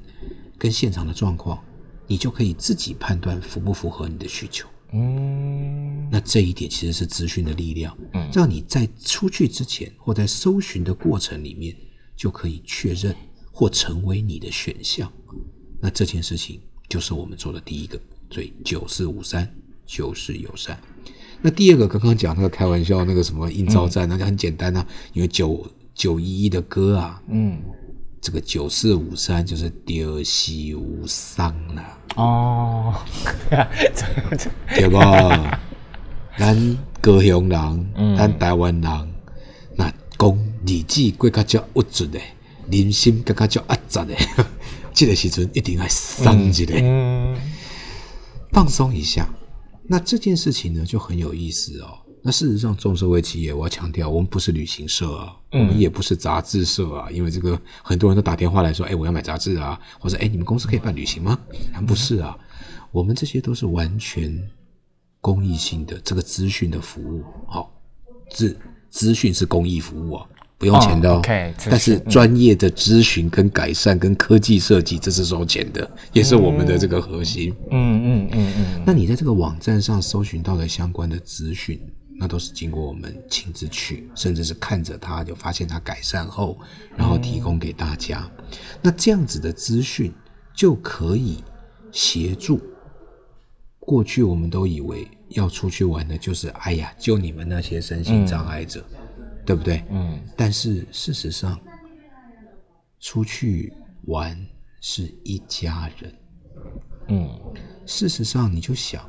[0.57, 1.61] 跟现场的状况，
[2.07, 4.67] 你就可以自己判断符不符合你的需求。
[4.93, 11.75] 嗯那这一点其实是资讯的力量，嗯让你在出去之前或在搜寻的过程里面
[12.15, 13.13] 就可以确认
[13.51, 15.11] 或成为你的选项。
[15.81, 17.99] 那这件事情就是我们做的第一个，
[18.29, 19.53] 所以九四五三
[19.85, 20.79] 就是友善。
[21.45, 27.61] 那第二个，刚刚讲那个开玩笑那个什么应招站，那就很简单啊，因为九九一一的歌啊，嗯
[28.19, 32.95] 这个九四五三就是丢西无伤啦、哦，
[34.75, 35.59] 对吧？
[36.35, 39.13] 咱高雄人，咱台湾人，
[39.75, 42.19] 那讲日子过较较郁卒的，
[42.71, 44.15] 人心更较较压榨的，
[44.95, 47.37] 这个时阵一定要松一下，嗯。
[48.51, 49.29] 放松一下。
[49.87, 51.99] 那这件事情呢，就很有意思哦。
[52.21, 61.39] 那事实上，众社会企业，我要强调，我们不是旅行社啊，我们也不是杂志社啊，因为这个很多人都打电话来说，哎，我要买杂志啊，或者哎，你们公司可以办旅行吗？
[61.71, 62.35] 咱不是啊，
[62.91, 64.35] 我们这些都是完全
[65.21, 67.71] 公益性的这个资讯的服务，好、
[68.31, 68.57] 资
[68.89, 71.21] 资讯是公益服务啊，不用钱的哦
[71.69, 77.53] 但是专业的咨询跟改善跟科技设计，这是收钱的，也是我们的这个核心。
[77.71, 81.79] 嗯嗯嗯嗯那你在这个网站上搜寻到的相关的资讯，
[82.17, 86.57] 那都是经过我们亲自去，甚至是看着它，就发现它改善后，
[86.95, 88.25] 然后提供给大家。
[88.81, 90.13] 那这样子的资讯
[90.53, 91.43] 就可以
[91.91, 92.61] 协助。
[93.79, 98.83] 过去我们都以为要出去玩的就是，哎呀，就你们那些身心障碍者，
[99.45, 99.83] 对不对？
[99.91, 101.59] 嗯但是事实上，
[102.99, 103.71] 出去
[104.05, 104.35] 玩
[104.81, 106.13] 是一家人。
[107.07, 107.29] 嗯
[107.85, 109.07] 事实上，你就想，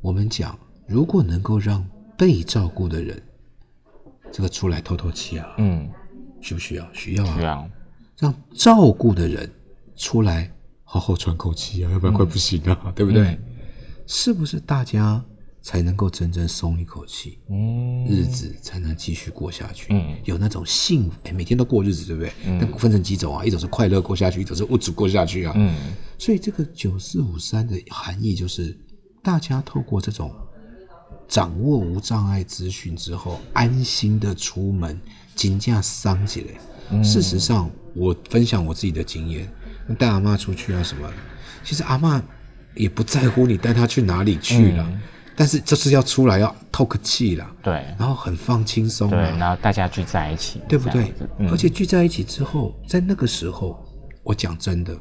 [0.00, 3.22] 我们讲，如果能够让被照顾的人，
[4.32, 5.88] 这个出来透透气啊，嗯，
[6.40, 6.92] 需不需要？
[6.94, 7.36] 需要啊。
[7.36, 7.70] 需要，
[8.18, 9.50] 让照顾的人
[9.94, 10.50] 出来
[10.82, 13.28] 好好喘口气啊，要不然快不行啊，对不对？
[13.28, 13.44] 嗯
[14.10, 15.22] 是不是大家
[15.68, 19.88] 才能够真正松一口气，嗯日子才能继续过下去？
[19.90, 22.32] 嗯有那种幸福，哎，每天都过日子，对不对？
[22.58, 25.52] 但分成几种啊，一种是快乐过下去，一种是物质过下去啊。
[25.56, 25.74] 嗯
[26.16, 28.74] 所以这个九四五三的含义就是，
[29.22, 30.34] 大家透过这种
[31.28, 34.98] 掌握无障碍资讯之后，安心的出门，
[35.34, 37.02] 金价伤起来。
[37.04, 39.46] 事实上，我分享我自己的经验，
[39.98, 41.12] 带阿嬷出去啊什么，
[41.62, 42.22] 其实阿嬷
[42.74, 45.00] 也不在乎你带她去哪里去了，
[45.38, 51.14] 但是就是要出来要透个气啦，对然后很放轻松对，啊，然后大家聚在一起，对不对
[51.48, 53.86] 而且聚在一起之后，在那个时候，
[54.24, 54.98] 我讲真的，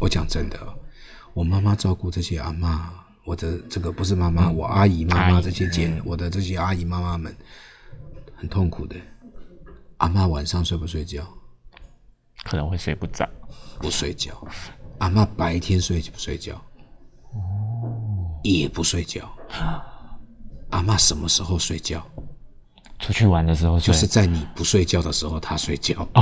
[0.00, 0.58] 我讲真的，
[1.34, 2.80] 我妈妈照顾这些阿嬷，
[3.26, 7.36] 我的这个不是妈妈，我阿姨妈妈这些姐，我的这些阿姨妈妈们，
[8.34, 8.96] 很痛苦的。
[9.98, 11.22] 阿嬷晚上睡不睡觉？
[12.44, 13.28] 可能会睡不着。
[13.78, 14.32] 不睡觉。
[14.98, 16.58] 阿嬷白天睡不睡觉？
[18.42, 19.30] 也不睡觉。
[20.70, 22.02] 阿嬷什么时候睡觉？
[22.98, 26.08] 出去玩的时候睡就是在你不睡觉的时候，她睡觉。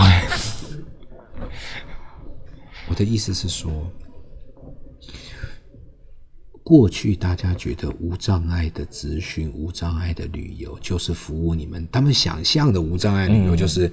[2.89, 3.71] 我的意思是说，
[6.65, 13.93] 过去大家觉得无障碍的资讯、无障碍的旅游就是服务你们，他们想象的无障碍旅游就是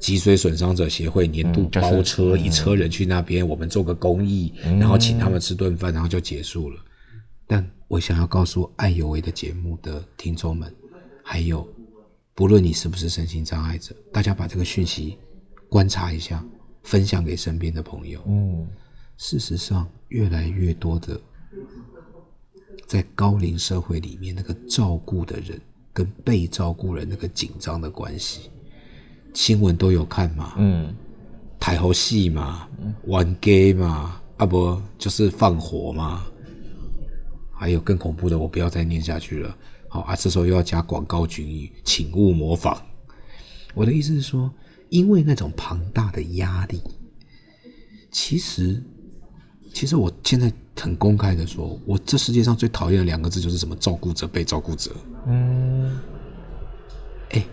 [0.00, 6.80] 脊髓损伤者协会年度嗯就是包车，一车人去那边，我们做个公益，然后请他们吃顿饭，然后就结束了。
[7.48, 10.72] 但我想要告诉爱有为的节目的听众们，
[11.24, 11.66] 还有
[12.34, 15.18] 不论你是不是身心障碍者，大家把这个讯息
[15.68, 16.44] 观察一下，
[16.84, 18.22] 分享给身边的朋友。
[18.26, 18.68] 嗯。
[19.16, 21.20] 事实上，越来越多的
[22.86, 25.60] 在高龄社会里面，那个照顾的人
[25.92, 28.48] 跟被照顾人那个紧张的关系，
[29.34, 30.94] 新闻都有看嘛，嗯，
[31.58, 32.68] 台后戏嘛，
[33.06, 36.24] 玩 gay 嘛，啊不就是放火嘛，
[37.58, 39.56] 还有更恐怖的，我不要再念下去了。
[39.88, 42.80] 好啊，这时候又要加广告军语，请勿模仿。
[43.74, 44.52] 我的意思是说，
[44.90, 46.80] 因为那种庞大的压力，
[48.12, 48.82] 其实，
[49.74, 54.90] 其实我现在很公开的说，我这世界上最讨厌的两个字就是什么照顾者、被照顾者。
[55.26, 55.98] 嗯，
[57.30, 57.44] 哎，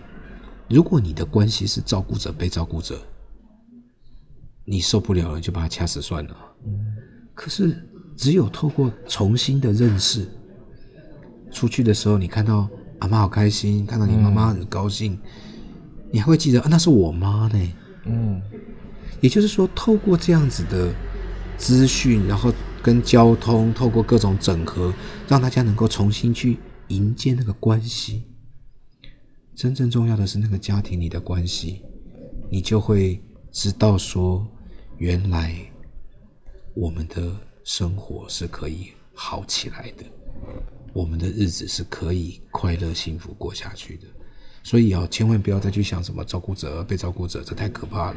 [0.68, 3.00] 如果你的关系是照顾者、被照顾者，
[4.64, 6.36] 你受不了了就把他掐死算了。
[7.34, 7.85] 可是
[8.16, 10.26] 只有透过重新的认识，
[11.52, 12.68] 出去的时候你看到
[13.00, 15.18] 阿妈好开心，看到你妈妈很高兴，
[16.10, 17.72] 你还会记得啊，那是我妈呢。
[18.06, 18.40] 嗯，
[19.20, 20.94] 也就是说，透过这样子的
[21.58, 22.52] 资讯，然后
[22.82, 24.94] 跟交通，透过各种整合，
[25.28, 26.56] 让大家能够重新去
[26.88, 28.22] 迎接那个关系。
[29.54, 31.82] 真正重要的是那个家庭里的关系，
[32.50, 34.46] 你就会知道说，
[34.98, 35.56] 原来
[36.74, 40.04] 我们的生活是可以好起来的，
[40.92, 44.06] 我们的日子是可以快乐幸福过下去的。
[44.62, 48.16] 所以啊，千万不要再去想什么照顾者、被照顾者，这太可怕了。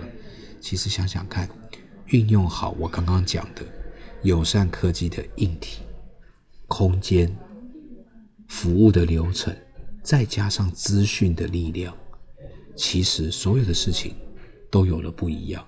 [0.62, 1.50] 其实想想看，
[2.10, 3.64] 运用好我刚刚讲的
[4.22, 5.82] 友善科技的硬体、
[6.68, 7.36] 空间、
[8.50, 9.52] 服务的流程，
[10.04, 11.98] 再加上资讯的力量，
[12.76, 14.14] 其实所有的事情
[14.70, 15.66] 都有了不一样。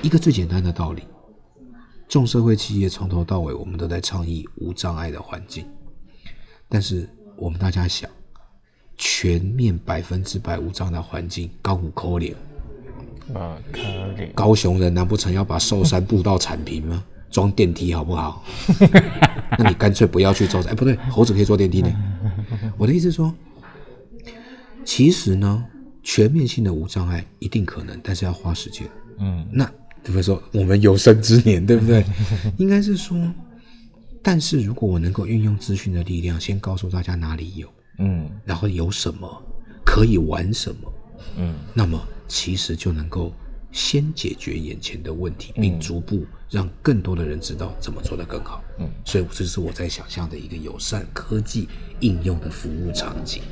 [0.00, 1.02] 一个最简单的道理，
[2.12, 5.64] 众社会企业从头到尾，我们都在倡议无障碍的环境，
[6.68, 8.08] 但是我们大家想。
[8.98, 12.34] 全面百分之百无障碍的环境，高五可怜。
[13.32, 14.30] 呃，可怜。
[14.34, 17.02] 高雄人难不成要把寿山步道铲平吗？
[17.30, 18.44] 装电梯好不好？
[19.58, 20.62] 那你干脆不要去做。
[20.64, 21.90] 哎，不对，猴子可以坐电梯呢。
[22.76, 23.34] 我的意思是说，
[24.84, 25.64] 其实呢，
[26.02, 28.86] 全面性的无障碍一定可能，但是要花时间。
[29.18, 29.64] 嗯，那
[30.04, 32.04] 比如说我们有生之年，对不对？
[32.58, 33.16] 应该是说，
[34.22, 37.68] 但是如果我能够运用资讯的力量，先告诉大家哪里有。
[37.98, 39.28] 嗯，然后有什么
[39.84, 40.92] 可以玩什么，
[41.36, 43.32] 嗯，那么其实就能够
[43.70, 48.64] 先解决眼前的问题，并逐步让更多的人知道怎么做得更好。
[48.80, 51.68] 嗯，所以这是我在想象的一个友善科技
[52.00, 53.42] 应用的服务场景。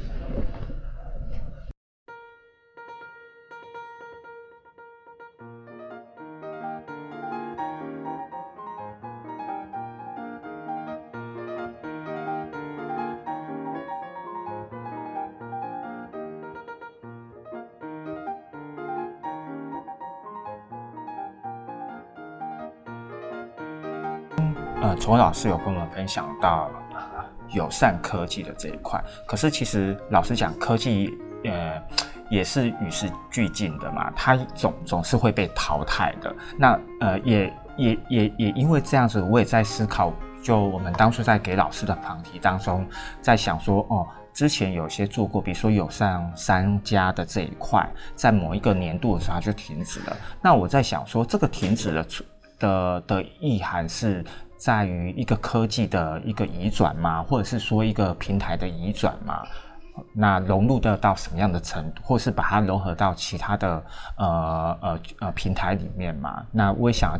[24.83, 27.01] 呃，崇老师有跟我们分享到呃
[27.51, 31.81] 友善科技的这一块，可是其实老实讲，科技呃
[32.31, 36.35] 也是与时俱进的嘛，它总总是会被淘汰的。
[36.57, 40.13] 那呃也也也也因为这样子，我也在思考，
[40.43, 42.87] 就我们当初在给老师的旁题当中，
[43.21, 44.07] 在想说哦。
[44.33, 50.17] 之前有些做过，比如说友善商家的这一块，在某一个年度的时候就停止了。
[50.41, 52.07] 那我在想说，这个停止的
[52.61, 54.25] 的的意涵是
[54.61, 57.23] 在于一个科技的一个移转吗？
[57.23, 59.43] 或者是说一个平台的移转吗？
[60.15, 63.83] 那融入的到什么样的程度，或是把它融合到其他的
[64.17, 66.45] 呃呃呃平台里面嘛？
[66.53, 67.19] 那我也想要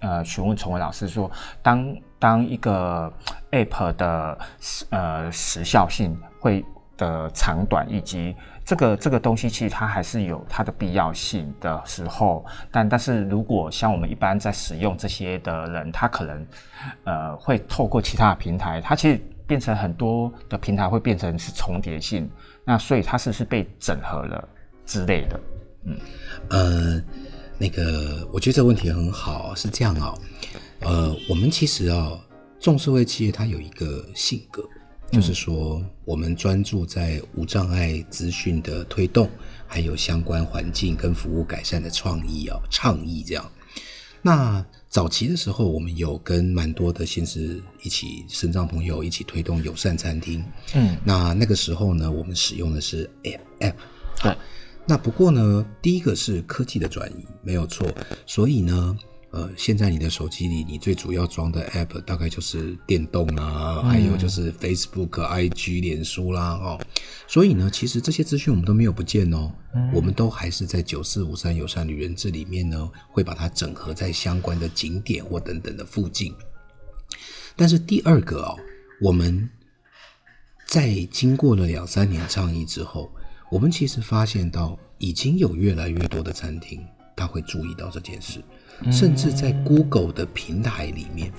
[0.00, 1.30] 呃询问崇文老师说，
[1.62, 3.12] 当当一个
[3.52, 4.38] App 的
[4.90, 6.64] 呃时效性会
[7.00, 16.46] 的长短，以及这个这个东西其实它还是有它的必要性的时候，但但是如果像我们一般在使用这些的人，他可能
[17.04, 19.20] 呃会透过其他的平台，它其实。
[19.50, 22.30] 变成很多的平台会变成是重叠性，
[22.64, 24.48] 那所以它是是被整合了
[24.86, 25.40] 之类的？
[25.86, 25.98] 嗯，
[26.50, 27.02] 呃，
[27.58, 30.14] 那个我觉得这个问题很好，是这样啊，
[30.82, 32.12] 呃，我们其实啊，
[32.60, 34.62] 重社会企业它有一个性格，
[35.10, 39.28] 就是说我们专注在无障碍资讯的推动，
[39.66, 43.50] 还有相关环境跟服务改善的创意哦，倡议这样。
[44.22, 50.44] 那早期的时候，我们有跟蛮多的县市一起生长朋友一起推动友善餐厅。
[50.74, 53.74] 嗯，那那个时候呢，我们使用的是 App App。
[54.22, 54.36] 对。
[54.86, 57.86] 那不过呢，第一个是科技的转移，没有错。
[58.26, 58.96] 所以呢，
[59.32, 66.80] 呃，现在你的手机里，你最主要装的 App 大概就是电动啊，还有就是 Facebook、IG、脸书啦，哦，
[67.28, 69.52] 所以呢，其实这些资讯我们都没有不见哦，
[69.94, 76.34] 我们都还是在九四五三友善旅人志里面呢，会把它整合在相关的景点或等等的附近。
[77.54, 78.58] 但是第二个哦，
[79.00, 79.48] 我们
[80.66, 83.08] 在经过了两三年倡议之后，
[83.48, 88.42] 我们其实发现到已经有越来越多的餐厅，他会注意到这件事。
[88.90, 91.32] 甚至在 Google 的平台里面，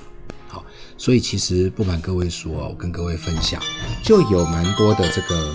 [0.47, 0.63] 好，
[0.97, 3.61] 所以其实不瞒各位说，我跟各位分享，
[4.03, 5.53] 就有蛮多的这个，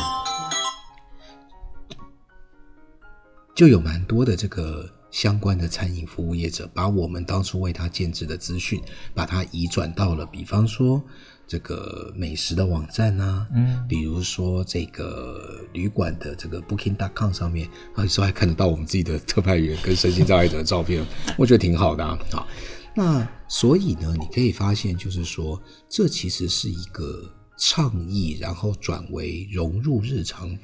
[3.55, 8.83] 就有蛮多的这个相关的餐饮服务业者，把我们当初为他建制的资讯，
[9.14, 11.03] 把它移转到了，比方说
[11.47, 21.07] 这个美食的网站啊，嗯，比如说这个旅馆的这个 Booking.com 上面，有时候还看得到我们自己的特派员跟身心障碍者的照片，
[21.39, 22.19] 我觉得挺好的啊。
[22.33, 22.49] 好，
[22.97, 27.23] 那所以呢，你可以发现，就是说，这其实是一个
[27.57, 30.59] 倡议，然后转为融入日常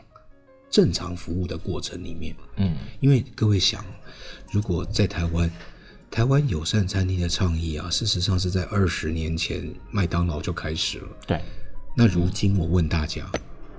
[0.69, 2.35] 正常服务的过程里面。
[2.57, 3.85] 嗯，因为各位想，
[4.51, 5.49] 如果在台湾，
[6.13, 11.09] 台湾友善餐厅的倡议啊，事实上是在二十年前麦当劳就开始了。
[11.27, 11.41] 对，
[11.97, 13.25] 那如今我问大家，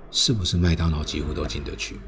[0.09, 1.99] 是不是麦当劳几乎都进得去？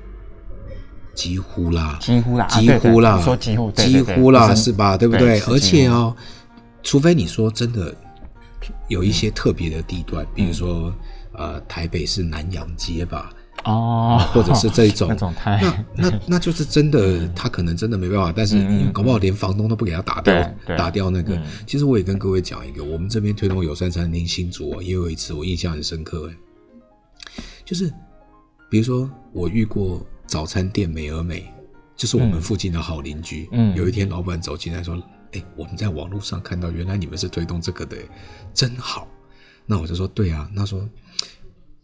[1.13, 4.97] 几乎啦，几乎啦，几乎啦，说几乎，几乎啦，是吧？
[4.97, 5.39] 对不对？
[5.41, 6.15] 而且啊，哦，
[6.81, 7.95] 除非你说真的
[8.87, 10.91] 有一些特别的地段，比如说
[11.33, 13.31] 呃，台北是南洋街吧。
[13.65, 15.73] 哦，或者是这种， 那种太那
[16.09, 21.39] 那那就是真的，他可能真的没办法，但是你搞不好连房东都不给他打掉，打掉那个。
[21.65, 26.35] 其实我也跟各位讲一个，我们这边推动友善餐厅新竹，也有一次我印象很深刻，哎，
[27.65, 27.91] 就是
[28.69, 31.51] 比如说我遇过早餐店美而美，
[31.95, 33.49] 就是我们附近的好邻居。
[33.51, 35.01] 嗯，有一天老板走进来说
[35.33, 37.97] ：“哎，我们在网络上看到，原来你们是推动这个的，
[38.53, 39.07] 真好。”
[39.65, 40.87] 那我就说：“对啊。”那说。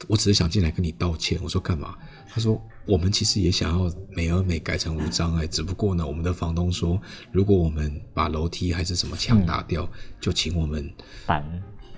[0.07, 1.39] 我只是想进来跟你道歉。
[1.43, 1.95] 我说干嘛？
[2.33, 6.99] 他说我们其实也想要美而美改成无障碍，只不过呢，我们的房东说，
[7.31, 9.87] 如果我们把楼梯还是什么墙打掉，
[10.19, 10.89] 就请我们
[11.25, 11.43] 搬，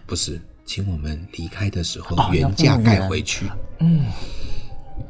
[0.07, 3.45] 不是，请我们离开的时候原价盖回去。
[3.79, 4.05] 嗯，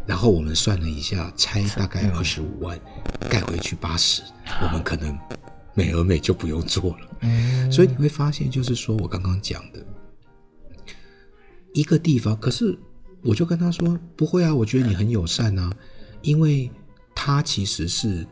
[0.06, 2.80] 然后我们算了一下，拆大概二十五万，
[3.30, 4.22] 盖回去八十，
[4.62, 5.18] 我们可能
[5.74, 7.08] 美而美就不用做了。
[7.22, 9.80] 嗯，所以你会发现，就是说我刚刚讲的。
[11.74, 12.78] 一个地方，可是
[13.22, 15.72] 我就跟他说不会啊，我觉得你很友善啊，
[16.22, 16.72] 因为
[17.16, 18.26] 他其实是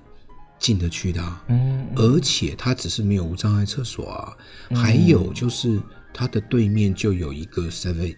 [0.60, 4.38] 进得去的，嗯，而且他只是没有无障碍厕所啊，
[4.76, 5.82] 还有就是
[6.14, 8.16] 他的对面就有一个 Seven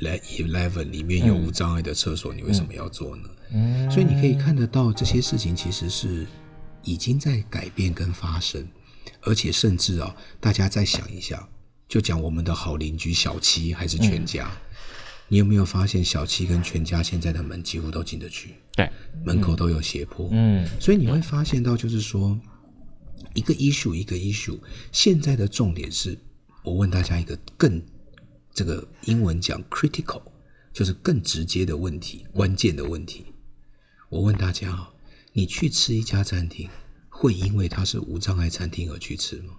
[0.00, 3.28] Eleven，里面有无障碍的厕所，你为什么要做呢？
[3.54, 6.26] 嗯，所以你可以看得到这些事情其实是
[6.82, 8.66] 已经在改变跟发生，
[9.22, 11.48] 而且甚至啊，大家再想一下。
[11.92, 14.50] 就讲我们的好邻居小七还是全家，
[15.28, 18.54] 你有没有发现小七跟全家现在的门几乎都进得去？
[18.74, 18.90] 对，
[19.26, 20.26] 门口都有斜坡。
[20.32, 22.40] 嗯，所以你会发现到，就是说
[23.34, 24.58] 一个 issue 一个 issue，
[24.90, 26.18] 现在的重点是，
[26.62, 27.82] 我问大家一个更
[28.54, 30.22] 这个英文讲 critical，
[30.72, 33.26] 就是更直接的问题，关键的问题。
[34.08, 34.88] 我问大家
[35.34, 36.70] 你去吃一家餐厅，
[37.10, 39.52] 会因为它是无障碍餐厅而去吃吗？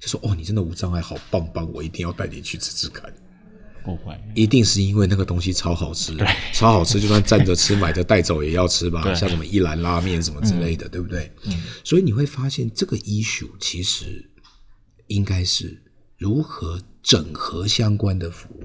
[0.00, 3.12] 就说哦，你真的无障碍，好棒棒，我一定要带你去吃吃看。
[4.34, 6.14] 一定是因为那个东西超好吃，
[6.52, 9.02] 超好吃，就算站着吃、买着带走也要吃吧。
[9.14, 11.32] 像什么一兰拉面什么之类的，对不对？
[11.44, 11.62] 嗯。
[11.82, 14.30] 所以你会发现，这个 issue 其实
[15.06, 15.82] 应该是
[16.18, 18.64] 如何整合相关的服务。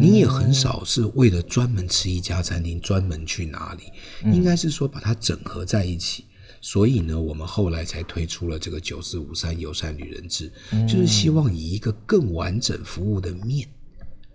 [0.00, 3.84] 你也很少是为了专门吃一家餐厅专门去哪里，
[4.32, 6.24] 应该是说把它整合在一起。
[6.60, 10.52] 所以呢，我们后来才推出了这个九四五三友善旅人制，
[10.88, 13.68] 就是希望以一个更完整服务的面，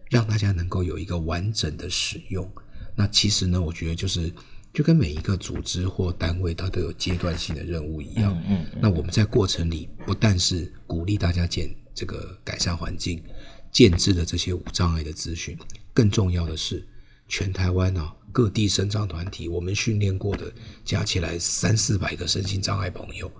[0.09, 2.49] 让大家能够有一个完整的使用。
[2.95, 4.31] 那其实呢，我觉得就是
[4.73, 8.33] 就跟每一个组织或单位它都有阶段性的任务一样。
[8.47, 8.79] 嗯嗯。
[8.81, 13.23] 那我们在过程里不但是鼓励大家建这个改善环境，
[13.71, 15.57] 建制的这些无障碍的资讯，
[15.93, 16.87] 更重要的是。
[17.29, 20.51] 全台湾啊，各地生障团体，我们训练过的
[20.83, 23.31] 加起来三四百个身心障碍朋友，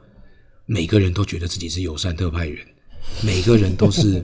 [0.68, 2.64] 每个人都觉得自己是友善特派员，
[3.24, 4.24] 每个人都是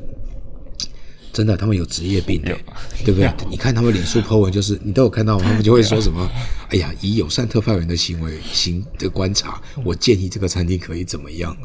[1.34, 2.56] 真的，他们有职业病的，
[3.04, 3.34] 对不对？
[3.50, 6.30] 你看他们脸书 po 文，就是你都有看到，他们就会说什么：
[6.70, 11.58] “哎呀，以友善特派员的行为行的观察，我建议这个餐厅可以怎么样？”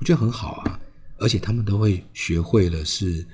[0.00, 0.80] 我觉得很好啊，
[1.18, 3.26] 而且他们都会学会了是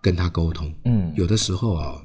[0.00, 0.72] 跟他沟通。
[0.86, 2.02] 嗯，有的时候啊。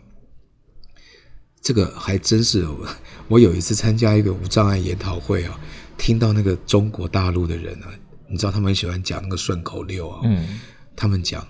[1.61, 2.67] 这个还真是，
[3.27, 5.59] 我有一次参加一个无障碍研讨会啊，
[5.97, 7.89] 听到那个中国大陆的人啊，
[8.29, 10.21] 你知道他们很喜欢讲那个顺口溜啊。
[10.23, 10.59] 嗯
[10.99, 11.47] 他们讲，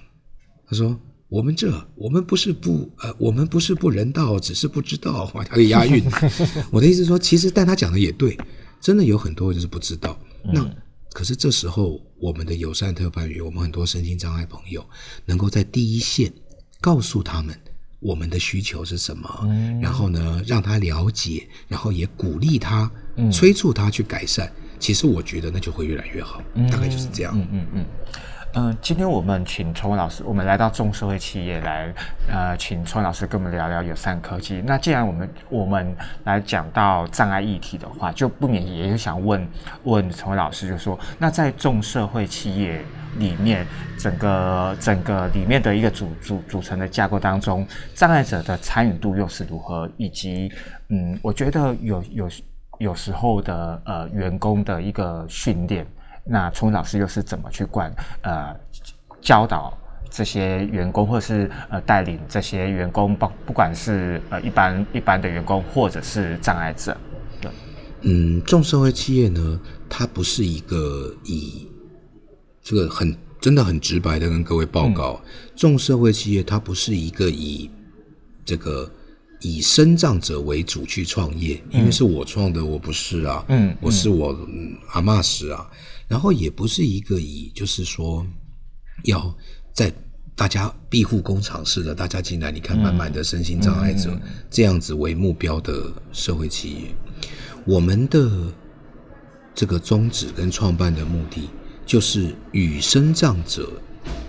[0.70, 1.00] 他说
[1.30, 6.04] 我们这我们不是不呃我们不是不人道，只是不知道，哇， 他的押韵。
[6.70, 8.38] 我的意思是说，其实但他讲的也对，
[8.82, 10.20] 真的有很多人就是不知道。
[10.54, 10.70] 那
[11.14, 14.86] 可是这时候，我们的友善特派员，我们很多身心障碍朋友，
[15.26, 16.32] 能够在第一线
[16.82, 17.58] 告诉他们
[18.00, 19.28] 我们的需求是什么，
[19.82, 22.90] 然后呢，让他了解，然后也鼓励他，
[23.32, 24.52] 催促他去改善。
[24.80, 27.34] 其实我觉得那就会越来越好，大概就是这样。
[27.36, 27.68] 嗯嗯。
[27.74, 27.86] 嗯、
[28.54, 31.94] 嗯今天我们请崇文老师，我们来到众社会企业来，
[32.28, 34.64] 呃，请崇文老师跟我们聊聊友善科技。
[34.66, 39.48] 那既然我们我们来讲到障碍议题的话，就不免也想问
[39.84, 42.82] 问崇文老师，就说，那在众社会企业
[43.18, 43.68] 里面，
[44.00, 49.88] 整个整个里面的一个组组组成的架构当中，障碍者的参与度又是如何？
[49.98, 50.52] 以及，
[50.88, 52.30] 嗯，我觉得有有
[52.80, 55.86] 有时候的呃员工的一个训练。
[56.30, 58.56] 那崇文老师又是怎么去管呃
[59.22, 59.78] 教导
[60.10, 66.96] 这些员工，或者是呃带领这些员工，不不管是呃一般一般的员工，或者是障碍者？
[67.42, 67.52] 对，
[68.02, 69.60] 嗯，众社会企业呢，
[69.90, 71.68] 它不是一个以
[72.62, 75.22] 这个很真的很直白的跟各位报告，
[75.56, 77.70] 众社会企业它不是一个以
[78.44, 78.90] 这个
[79.42, 85.70] 以生障者为主去创业，因为是我创的，我不是啊，嗯我是我、嗯阿嬷是啊，
[86.08, 88.26] 然后也不是一个以就是说
[89.04, 89.36] 要
[89.74, 89.94] 在
[90.36, 94.18] 大家庇护工厂式的，大家进来，你看满满的身心障碍者、
[94.50, 96.96] 这样子为目标的社会企业，
[97.66, 98.54] 我们的
[99.56, 101.50] 这个宗旨跟创办的目的，
[101.86, 103.70] 就是与生障者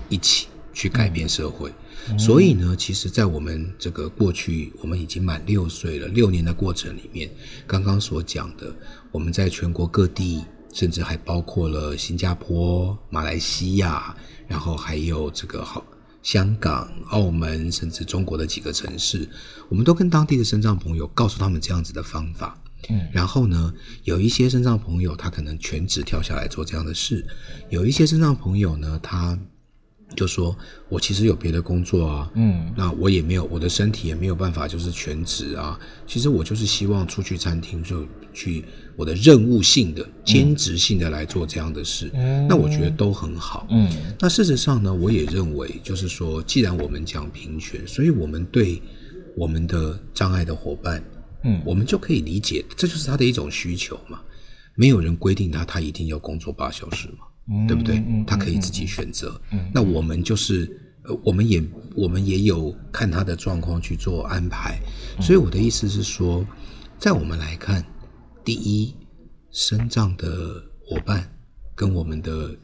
[0.09, 1.71] 一起去改变社会。
[2.19, 7.31] 所以呢，其实，在我们这个过去，我们已经满六岁了，六年的过程里面，
[7.67, 8.75] 刚刚所讲的，
[9.11, 10.43] 我们在全国各地，
[10.73, 14.15] 甚至还包括了新加坡、马来西亚，
[14.47, 15.85] 然后还有这个好
[16.23, 19.29] 香港、澳门，甚至中国的几个城市，
[19.69, 22.59] 我们都跟当地的身障朋友告诉他们这样子的方法。
[22.91, 23.73] 嗯，然后呢，
[24.05, 27.27] 有一些身障朋友他可能全职跳下来做这样的事，
[27.71, 29.37] 有一些身障朋友呢，他
[30.15, 30.57] 就说
[30.89, 38.07] 我其实有别的工作啊，嗯那我也没有我的身体也没有办法就是全职啊，其实我就是希望出去餐厅就
[38.39, 38.65] 去
[38.95, 42.09] 我的任务性的、兼职性的来做这样的事，
[42.49, 43.67] 那我觉得都很好。
[43.71, 48.81] 嗯那事实上呢，我也认为，就是说，既然我们讲平权，所以我们对
[49.37, 51.03] 我们的障碍的伙伴，
[51.43, 54.21] 嗯我们就可以理解，这就是他的一种需求嘛。
[54.77, 58.01] 没有人规定他他一定要工作八小时嘛，对不对？
[58.25, 59.41] 他可以自己选择。
[59.75, 60.71] 那我们就是，
[61.03, 61.61] 呃，我们也
[61.97, 64.79] 我们也有看他的状况去做安排。
[65.21, 66.47] 所以我的意思是说，
[66.97, 67.85] 在我们来看，
[68.49, 68.95] 第一，
[69.51, 70.27] 生长的
[70.83, 71.31] 伙伴
[71.75, 72.57] 跟我们的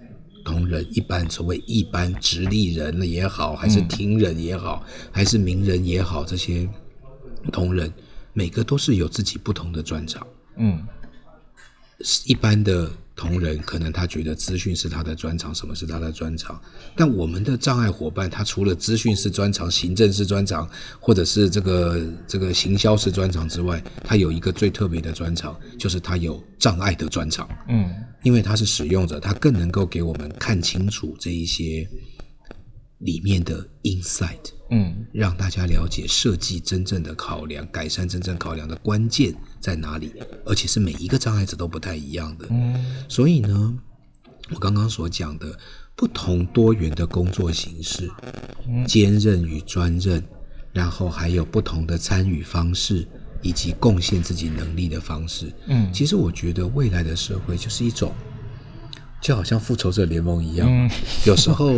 [0.43, 4.83] 同仁，一般所谓一般直立人也好，还是听人也好，
[5.13, 6.67] 还是名人也好，这些
[7.53, 7.93] 同仁，
[8.33, 10.27] 每个都是有自己不同的专长。
[10.57, 10.83] 嗯
[12.25, 16.61] 一般的同仁可能他觉得资讯是他的专长，什么是他的专长？
[16.97, 27.49] 但我们的障碍伙伴，他除了资讯是专长、行政是专长，或者是这个这个行销是专长之外，他有一个最特别的专长，就是他有障碍的专长。
[27.69, 27.89] 嗯
[28.25, 31.87] 因为他是使用者，他更能够给我们看清楚这一些
[32.99, 34.54] 里面的 insight。
[34.71, 35.05] 嗯。
[35.13, 40.13] 让大家了解设计真正的考量、改善真正考量的关键在哪里，
[40.45, 42.47] 而且是每一个障碍者都不太一样的。
[42.51, 42.85] 嗯。
[43.09, 43.75] 所以呢，
[44.51, 45.59] 我刚刚所讲的
[45.97, 48.11] 不同多元的工作形式，
[48.87, 50.23] 兼任与专任，
[50.73, 53.07] 然后还有不同的参与方式，
[53.43, 55.53] 以及贡献自己能力的方式。
[55.67, 55.93] 嗯。
[55.93, 58.13] 其实我觉得未来的社会就是一种，
[59.23, 60.91] 就好像复仇者联盟一样，嗯。
[61.27, 61.73] 有时候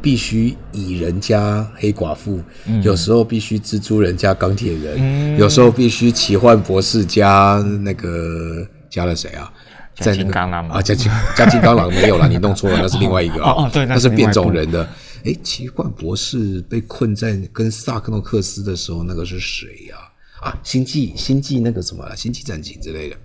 [0.00, 2.40] 必须蚁人加黑寡妇，
[2.82, 9.52] 有时候必须蜘蛛人加钢铁人，嗯有时候必须奇幻博士加那个加了谁啊？
[9.94, 13.50] 加在那个金刚狼啊，加金加金刚狼没有了， 你弄错了，那是另外一个啊。
[13.52, 14.88] 哦哦对那那是变种人的。
[15.24, 19.96] 诶，奇幻博士被困在跟萨克诺克斯的时候，那个是谁呀、
[20.40, 20.58] 啊？
[20.64, 23.16] 星际星际那个什么星际战警之类的。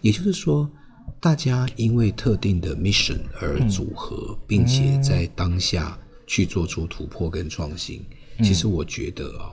[0.00, 0.70] 也就是说，
[1.20, 8.04] 大家因为特定的 mission 而组合，并且在当下去做出突破跟创新。
[8.42, 9.52] 其实我觉得啊、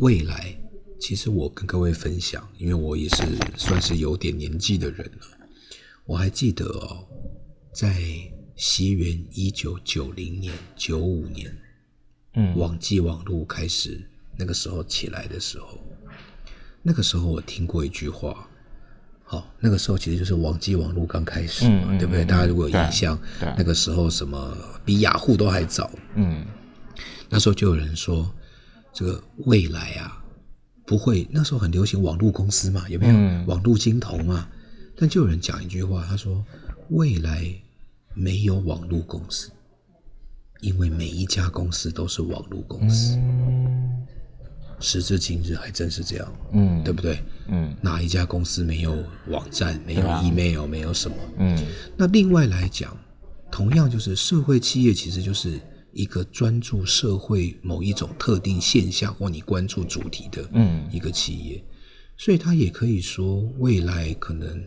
[0.00, 0.54] 未来
[1.00, 3.24] 其实我跟各位分享，因为我也是
[3.56, 5.26] 算是有点年纪的人了。
[6.04, 7.06] 我还记得哦，
[7.72, 8.00] 在
[8.54, 11.56] 西元一九九零年、九五年，
[12.34, 14.06] 嗯网际网络开始
[14.38, 15.78] 那个时候起来的时候，
[16.82, 18.48] 那个时候我听过一句话，
[19.28, 22.24] 好、那个时候其实就是网际网络刚开始嘛，对不对？
[22.24, 23.18] 嗯大家如果有印象，
[23.58, 26.44] 那个时候什么比雅虎都还早，嗯
[27.28, 28.32] 那时候就有人说，
[28.92, 30.22] 这个未来啊，
[30.86, 31.26] 不会。
[31.28, 33.12] 那时候很流行网络公司嘛，有没有？
[33.14, 34.48] 嗯网络金童嘛。
[34.96, 36.44] 但就有人讲一句话，他说：
[36.90, 37.52] 未来
[38.14, 39.50] 没有网络公司，
[40.60, 43.18] 因为每一家公司都是网络公司。
[44.80, 46.82] 时至今日，还真是这样，嗯。
[46.84, 47.18] 对不对？
[47.48, 47.74] 嗯。
[47.80, 51.16] 哪一家公司没有网站、没有 email、没有什么？
[51.38, 51.58] 嗯。
[51.96, 52.96] 那另外来讲，
[53.50, 55.58] 同样就是社会企业，其实就是
[55.92, 60.86] 一个专注社会某一种特定现象或你关注主题的嗯。
[60.92, 61.64] 一个企业，
[62.16, 64.62] 所以它也可以说未来可能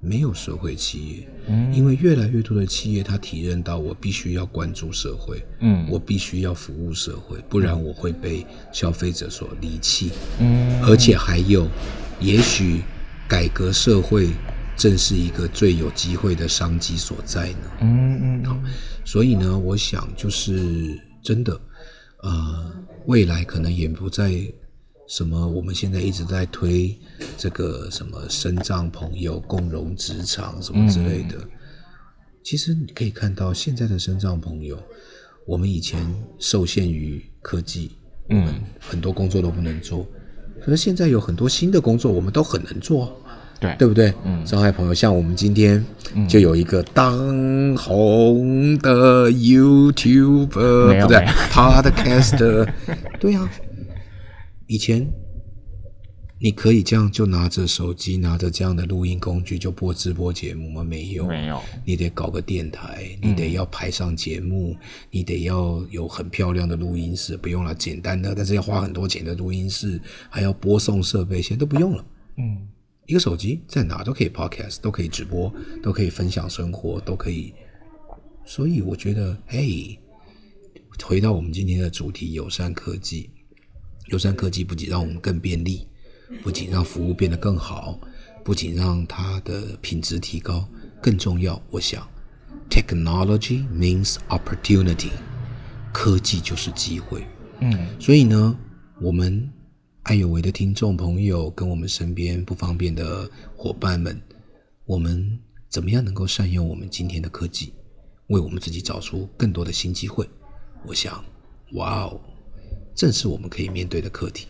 [0.00, 10.10] 没有社会企业，嗯因为越来越多的企业它体认到我必须要关注社会，嗯我必须要服务社会，不然我会被消费者所离弃。
[10.40, 11.68] 嗯而且还有，
[12.20, 12.82] 也许
[13.28, 14.28] 改革社会
[14.76, 17.58] 正是一个最有机会的商机所在呢。
[17.80, 18.62] 嗯嗯
[19.04, 21.60] 所以呢，我想就是真的，
[22.22, 22.72] 呃，
[23.06, 24.30] 未来可能也不在
[25.08, 26.94] 什么我们现在一直在推
[27.36, 31.36] 这个什么身障朋友共融职场什么之类的。
[32.44, 34.78] 其实你可以看到现在的身障朋友，
[35.46, 36.00] 我们以前
[36.38, 37.92] 受限于科技，
[38.28, 38.46] 嗯
[38.78, 40.06] 很多工作都不能做，
[40.60, 43.18] 可是现在有很多新的工作我们都很能做。
[43.60, 44.14] 对对不对？
[44.24, 45.84] 嗯障碍朋友，像我们今天
[46.28, 50.46] 就有一个当红的 YouTuber，
[51.02, 51.18] 不对
[51.50, 52.68] ，Podcast，
[53.18, 53.50] 对啊，
[54.68, 55.04] 以前
[56.38, 60.84] 你可以这样就拿着手机，拿着这样的录音工具就播直播节目吗？
[60.84, 64.76] 没有，没有你得搞个电台，你得要排上节目，
[65.10, 70.00] 你得要有很漂亮的录音室，不用了，简单的，但是要花很多钱的录音室，
[70.30, 72.06] 还要播送设备，现在都不用了。
[72.36, 72.68] 嗯
[73.06, 75.50] 一个手机在哪都可以 podcast，都可以直播，
[75.82, 77.54] 都可以分享生活，都可以。
[78.44, 79.98] 所以我觉得，嘿，
[81.02, 83.30] 回到我们今天的主题，友善科技。
[84.08, 85.86] 友善科技不仅让我们更便利，
[86.42, 87.98] 不仅让服务变得更好，
[88.44, 90.68] 不仅让它的品质提高，
[91.02, 92.06] 更重要，我想
[92.70, 95.10] ，technology means opportunity，
[95.92, 97.26] 科技就是机会。
[97.60, 98.56] 嗯所以呢，
[99.00, 99.50] 我们
[100.04, 104.18] 爱有为的听众朋友跟我们身边不方便的伙伴们，
[104.86, 105.38] 我们
[105.68, 107.74] 怎么样能够善用我们今天的科技，
[108.28, 110.26] 为我们自己找出更多的新机会？
[110.86, 111.22] 我想，
[111.72, 112.20] 哇哦，
[112.98, 114.48] 正是我们可以面对的课题。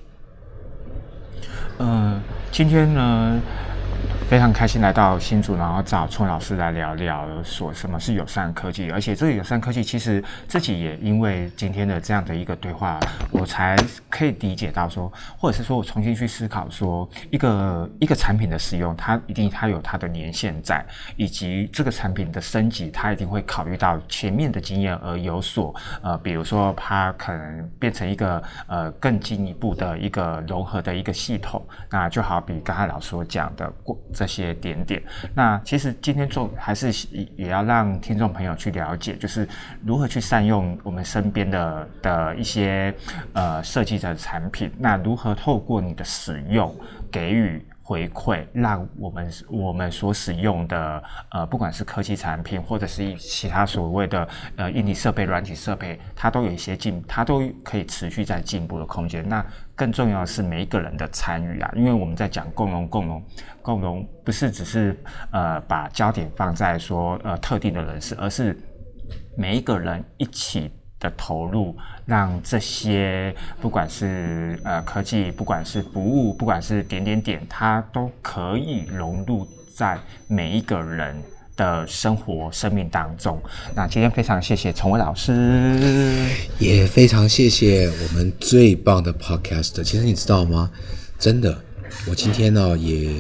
[1.79, 2.19] 嗯，
[2.51, 3.39] 今天呢，
[4.29, 13.01] 非常开心来到新竹，然后找春老师来聊聊说什么是友善科技，而且这个友善科技其实自己也因为今天的这样的一个对话，
[13.31, 13.75] 我才
[14.11, 20.85] 可以理解到说，或者是说我重新去思考说，一个一个产品的使用，它一定它有它的年限在，
[21.17, 35.01] 以及这个产品的升级，它一定会考虑到前面的经验而有所呃，比如说它可能变成一个呃更进一步的一个融合的一个系统，那就好比刚才老师所讲的过这些点点。
[35.33, 36.91] 那其实今天做还是
[37.37, 39.47] 也要让听众朋友去了解，就是
[39.85, 42.93] 如何去善用我们身边的的一些
[43.33, 46.75] 呃设计的产品，那如何透过你的使用
[47.13, 47.65] 给予。
[47.89, 59.27] 回馈，让我们我们所使用的呃，不管是科技产品，或者是其他所谓的呃硬体设备、软体设备，它都有一些进，它都可以持续在进步的空间。
[59.27, 59.43] 那
[59.75, 63.25] 更重要的是每一个人的参与啊，因为我们在讲共荣、共荣、
[63.63, 64.95] 共荣，不是只是
[65.31, 68.55] 呃把焦点放在说呃特定的人士，而是
[69.35, 70.71] 每一个人一起
[71.01, 71.77] 的投入，
[72.07, 81.17] 让这些不管是呃科技，不管是服务，不管是点点点，它都可以融入在每一个人
[81.57, 83.41] 的生活、生命当中。
[83.75, 86.27] 那今天非常谢谢崇伟老师，
[86.59, 89.83] 也非常谢谢我们最棒的 podcast。
[89.83, 90.71] 其实你知道吗？
[91.19, 91.57] 真的，
[92.09, 93.11] 我今天呢、也，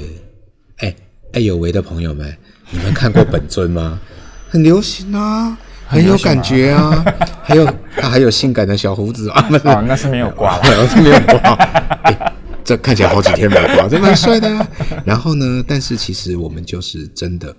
[0.78, 0.94] 哎，
[1.32, 2.36] 爱有为的朋友们，
[2.70, 4.00] 你们看过本尊吗？
[4.48, 5.58] 很流行啊，
[5.88, 7.04] 很有感觉啊，
[7.42, 7.64] 还有
[7.96, 10.62] 他 还有性感的小胡子啊，那是没有刮了。
[10.82, 11.54] 我是没有刮。
[12.02, 14.68] 哎这看起来好几天没刮，这蛮帅的啊。
[15.02, 17.56] 然后呢，但是其实我们就是真的，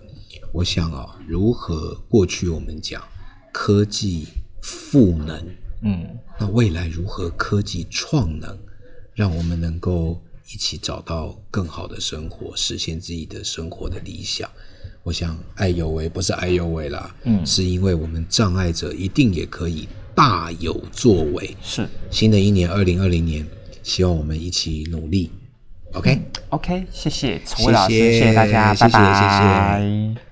[0.52, 3.02] 我想啊，如何过去我们讲
[3.52, 4.28] 科技
[4.62, 5.44] 赋能，
[5.82, 6.06] 嗯
[6.40, 8.56] 那未来如何科技创能，
[9.16, 10.22] 让我们能够
[10.54, 14.48] 一起找到更好的生活，实现自己的生活的理想。
[15.10, 21.58] 我想爱有为不是爱有为啦，嗯是因为我们障碍者一定也可以大有作为。
[21.64, 23.44] 是新的一年二零二零年，
[23.82, 25.32] 希望我们一起努力
[25.94, 29.82] ，OK，OK，谢谢崇伟老师，谢谢谢谢大家，谢谢拜拜。
[29.82, 30.29] 谢谢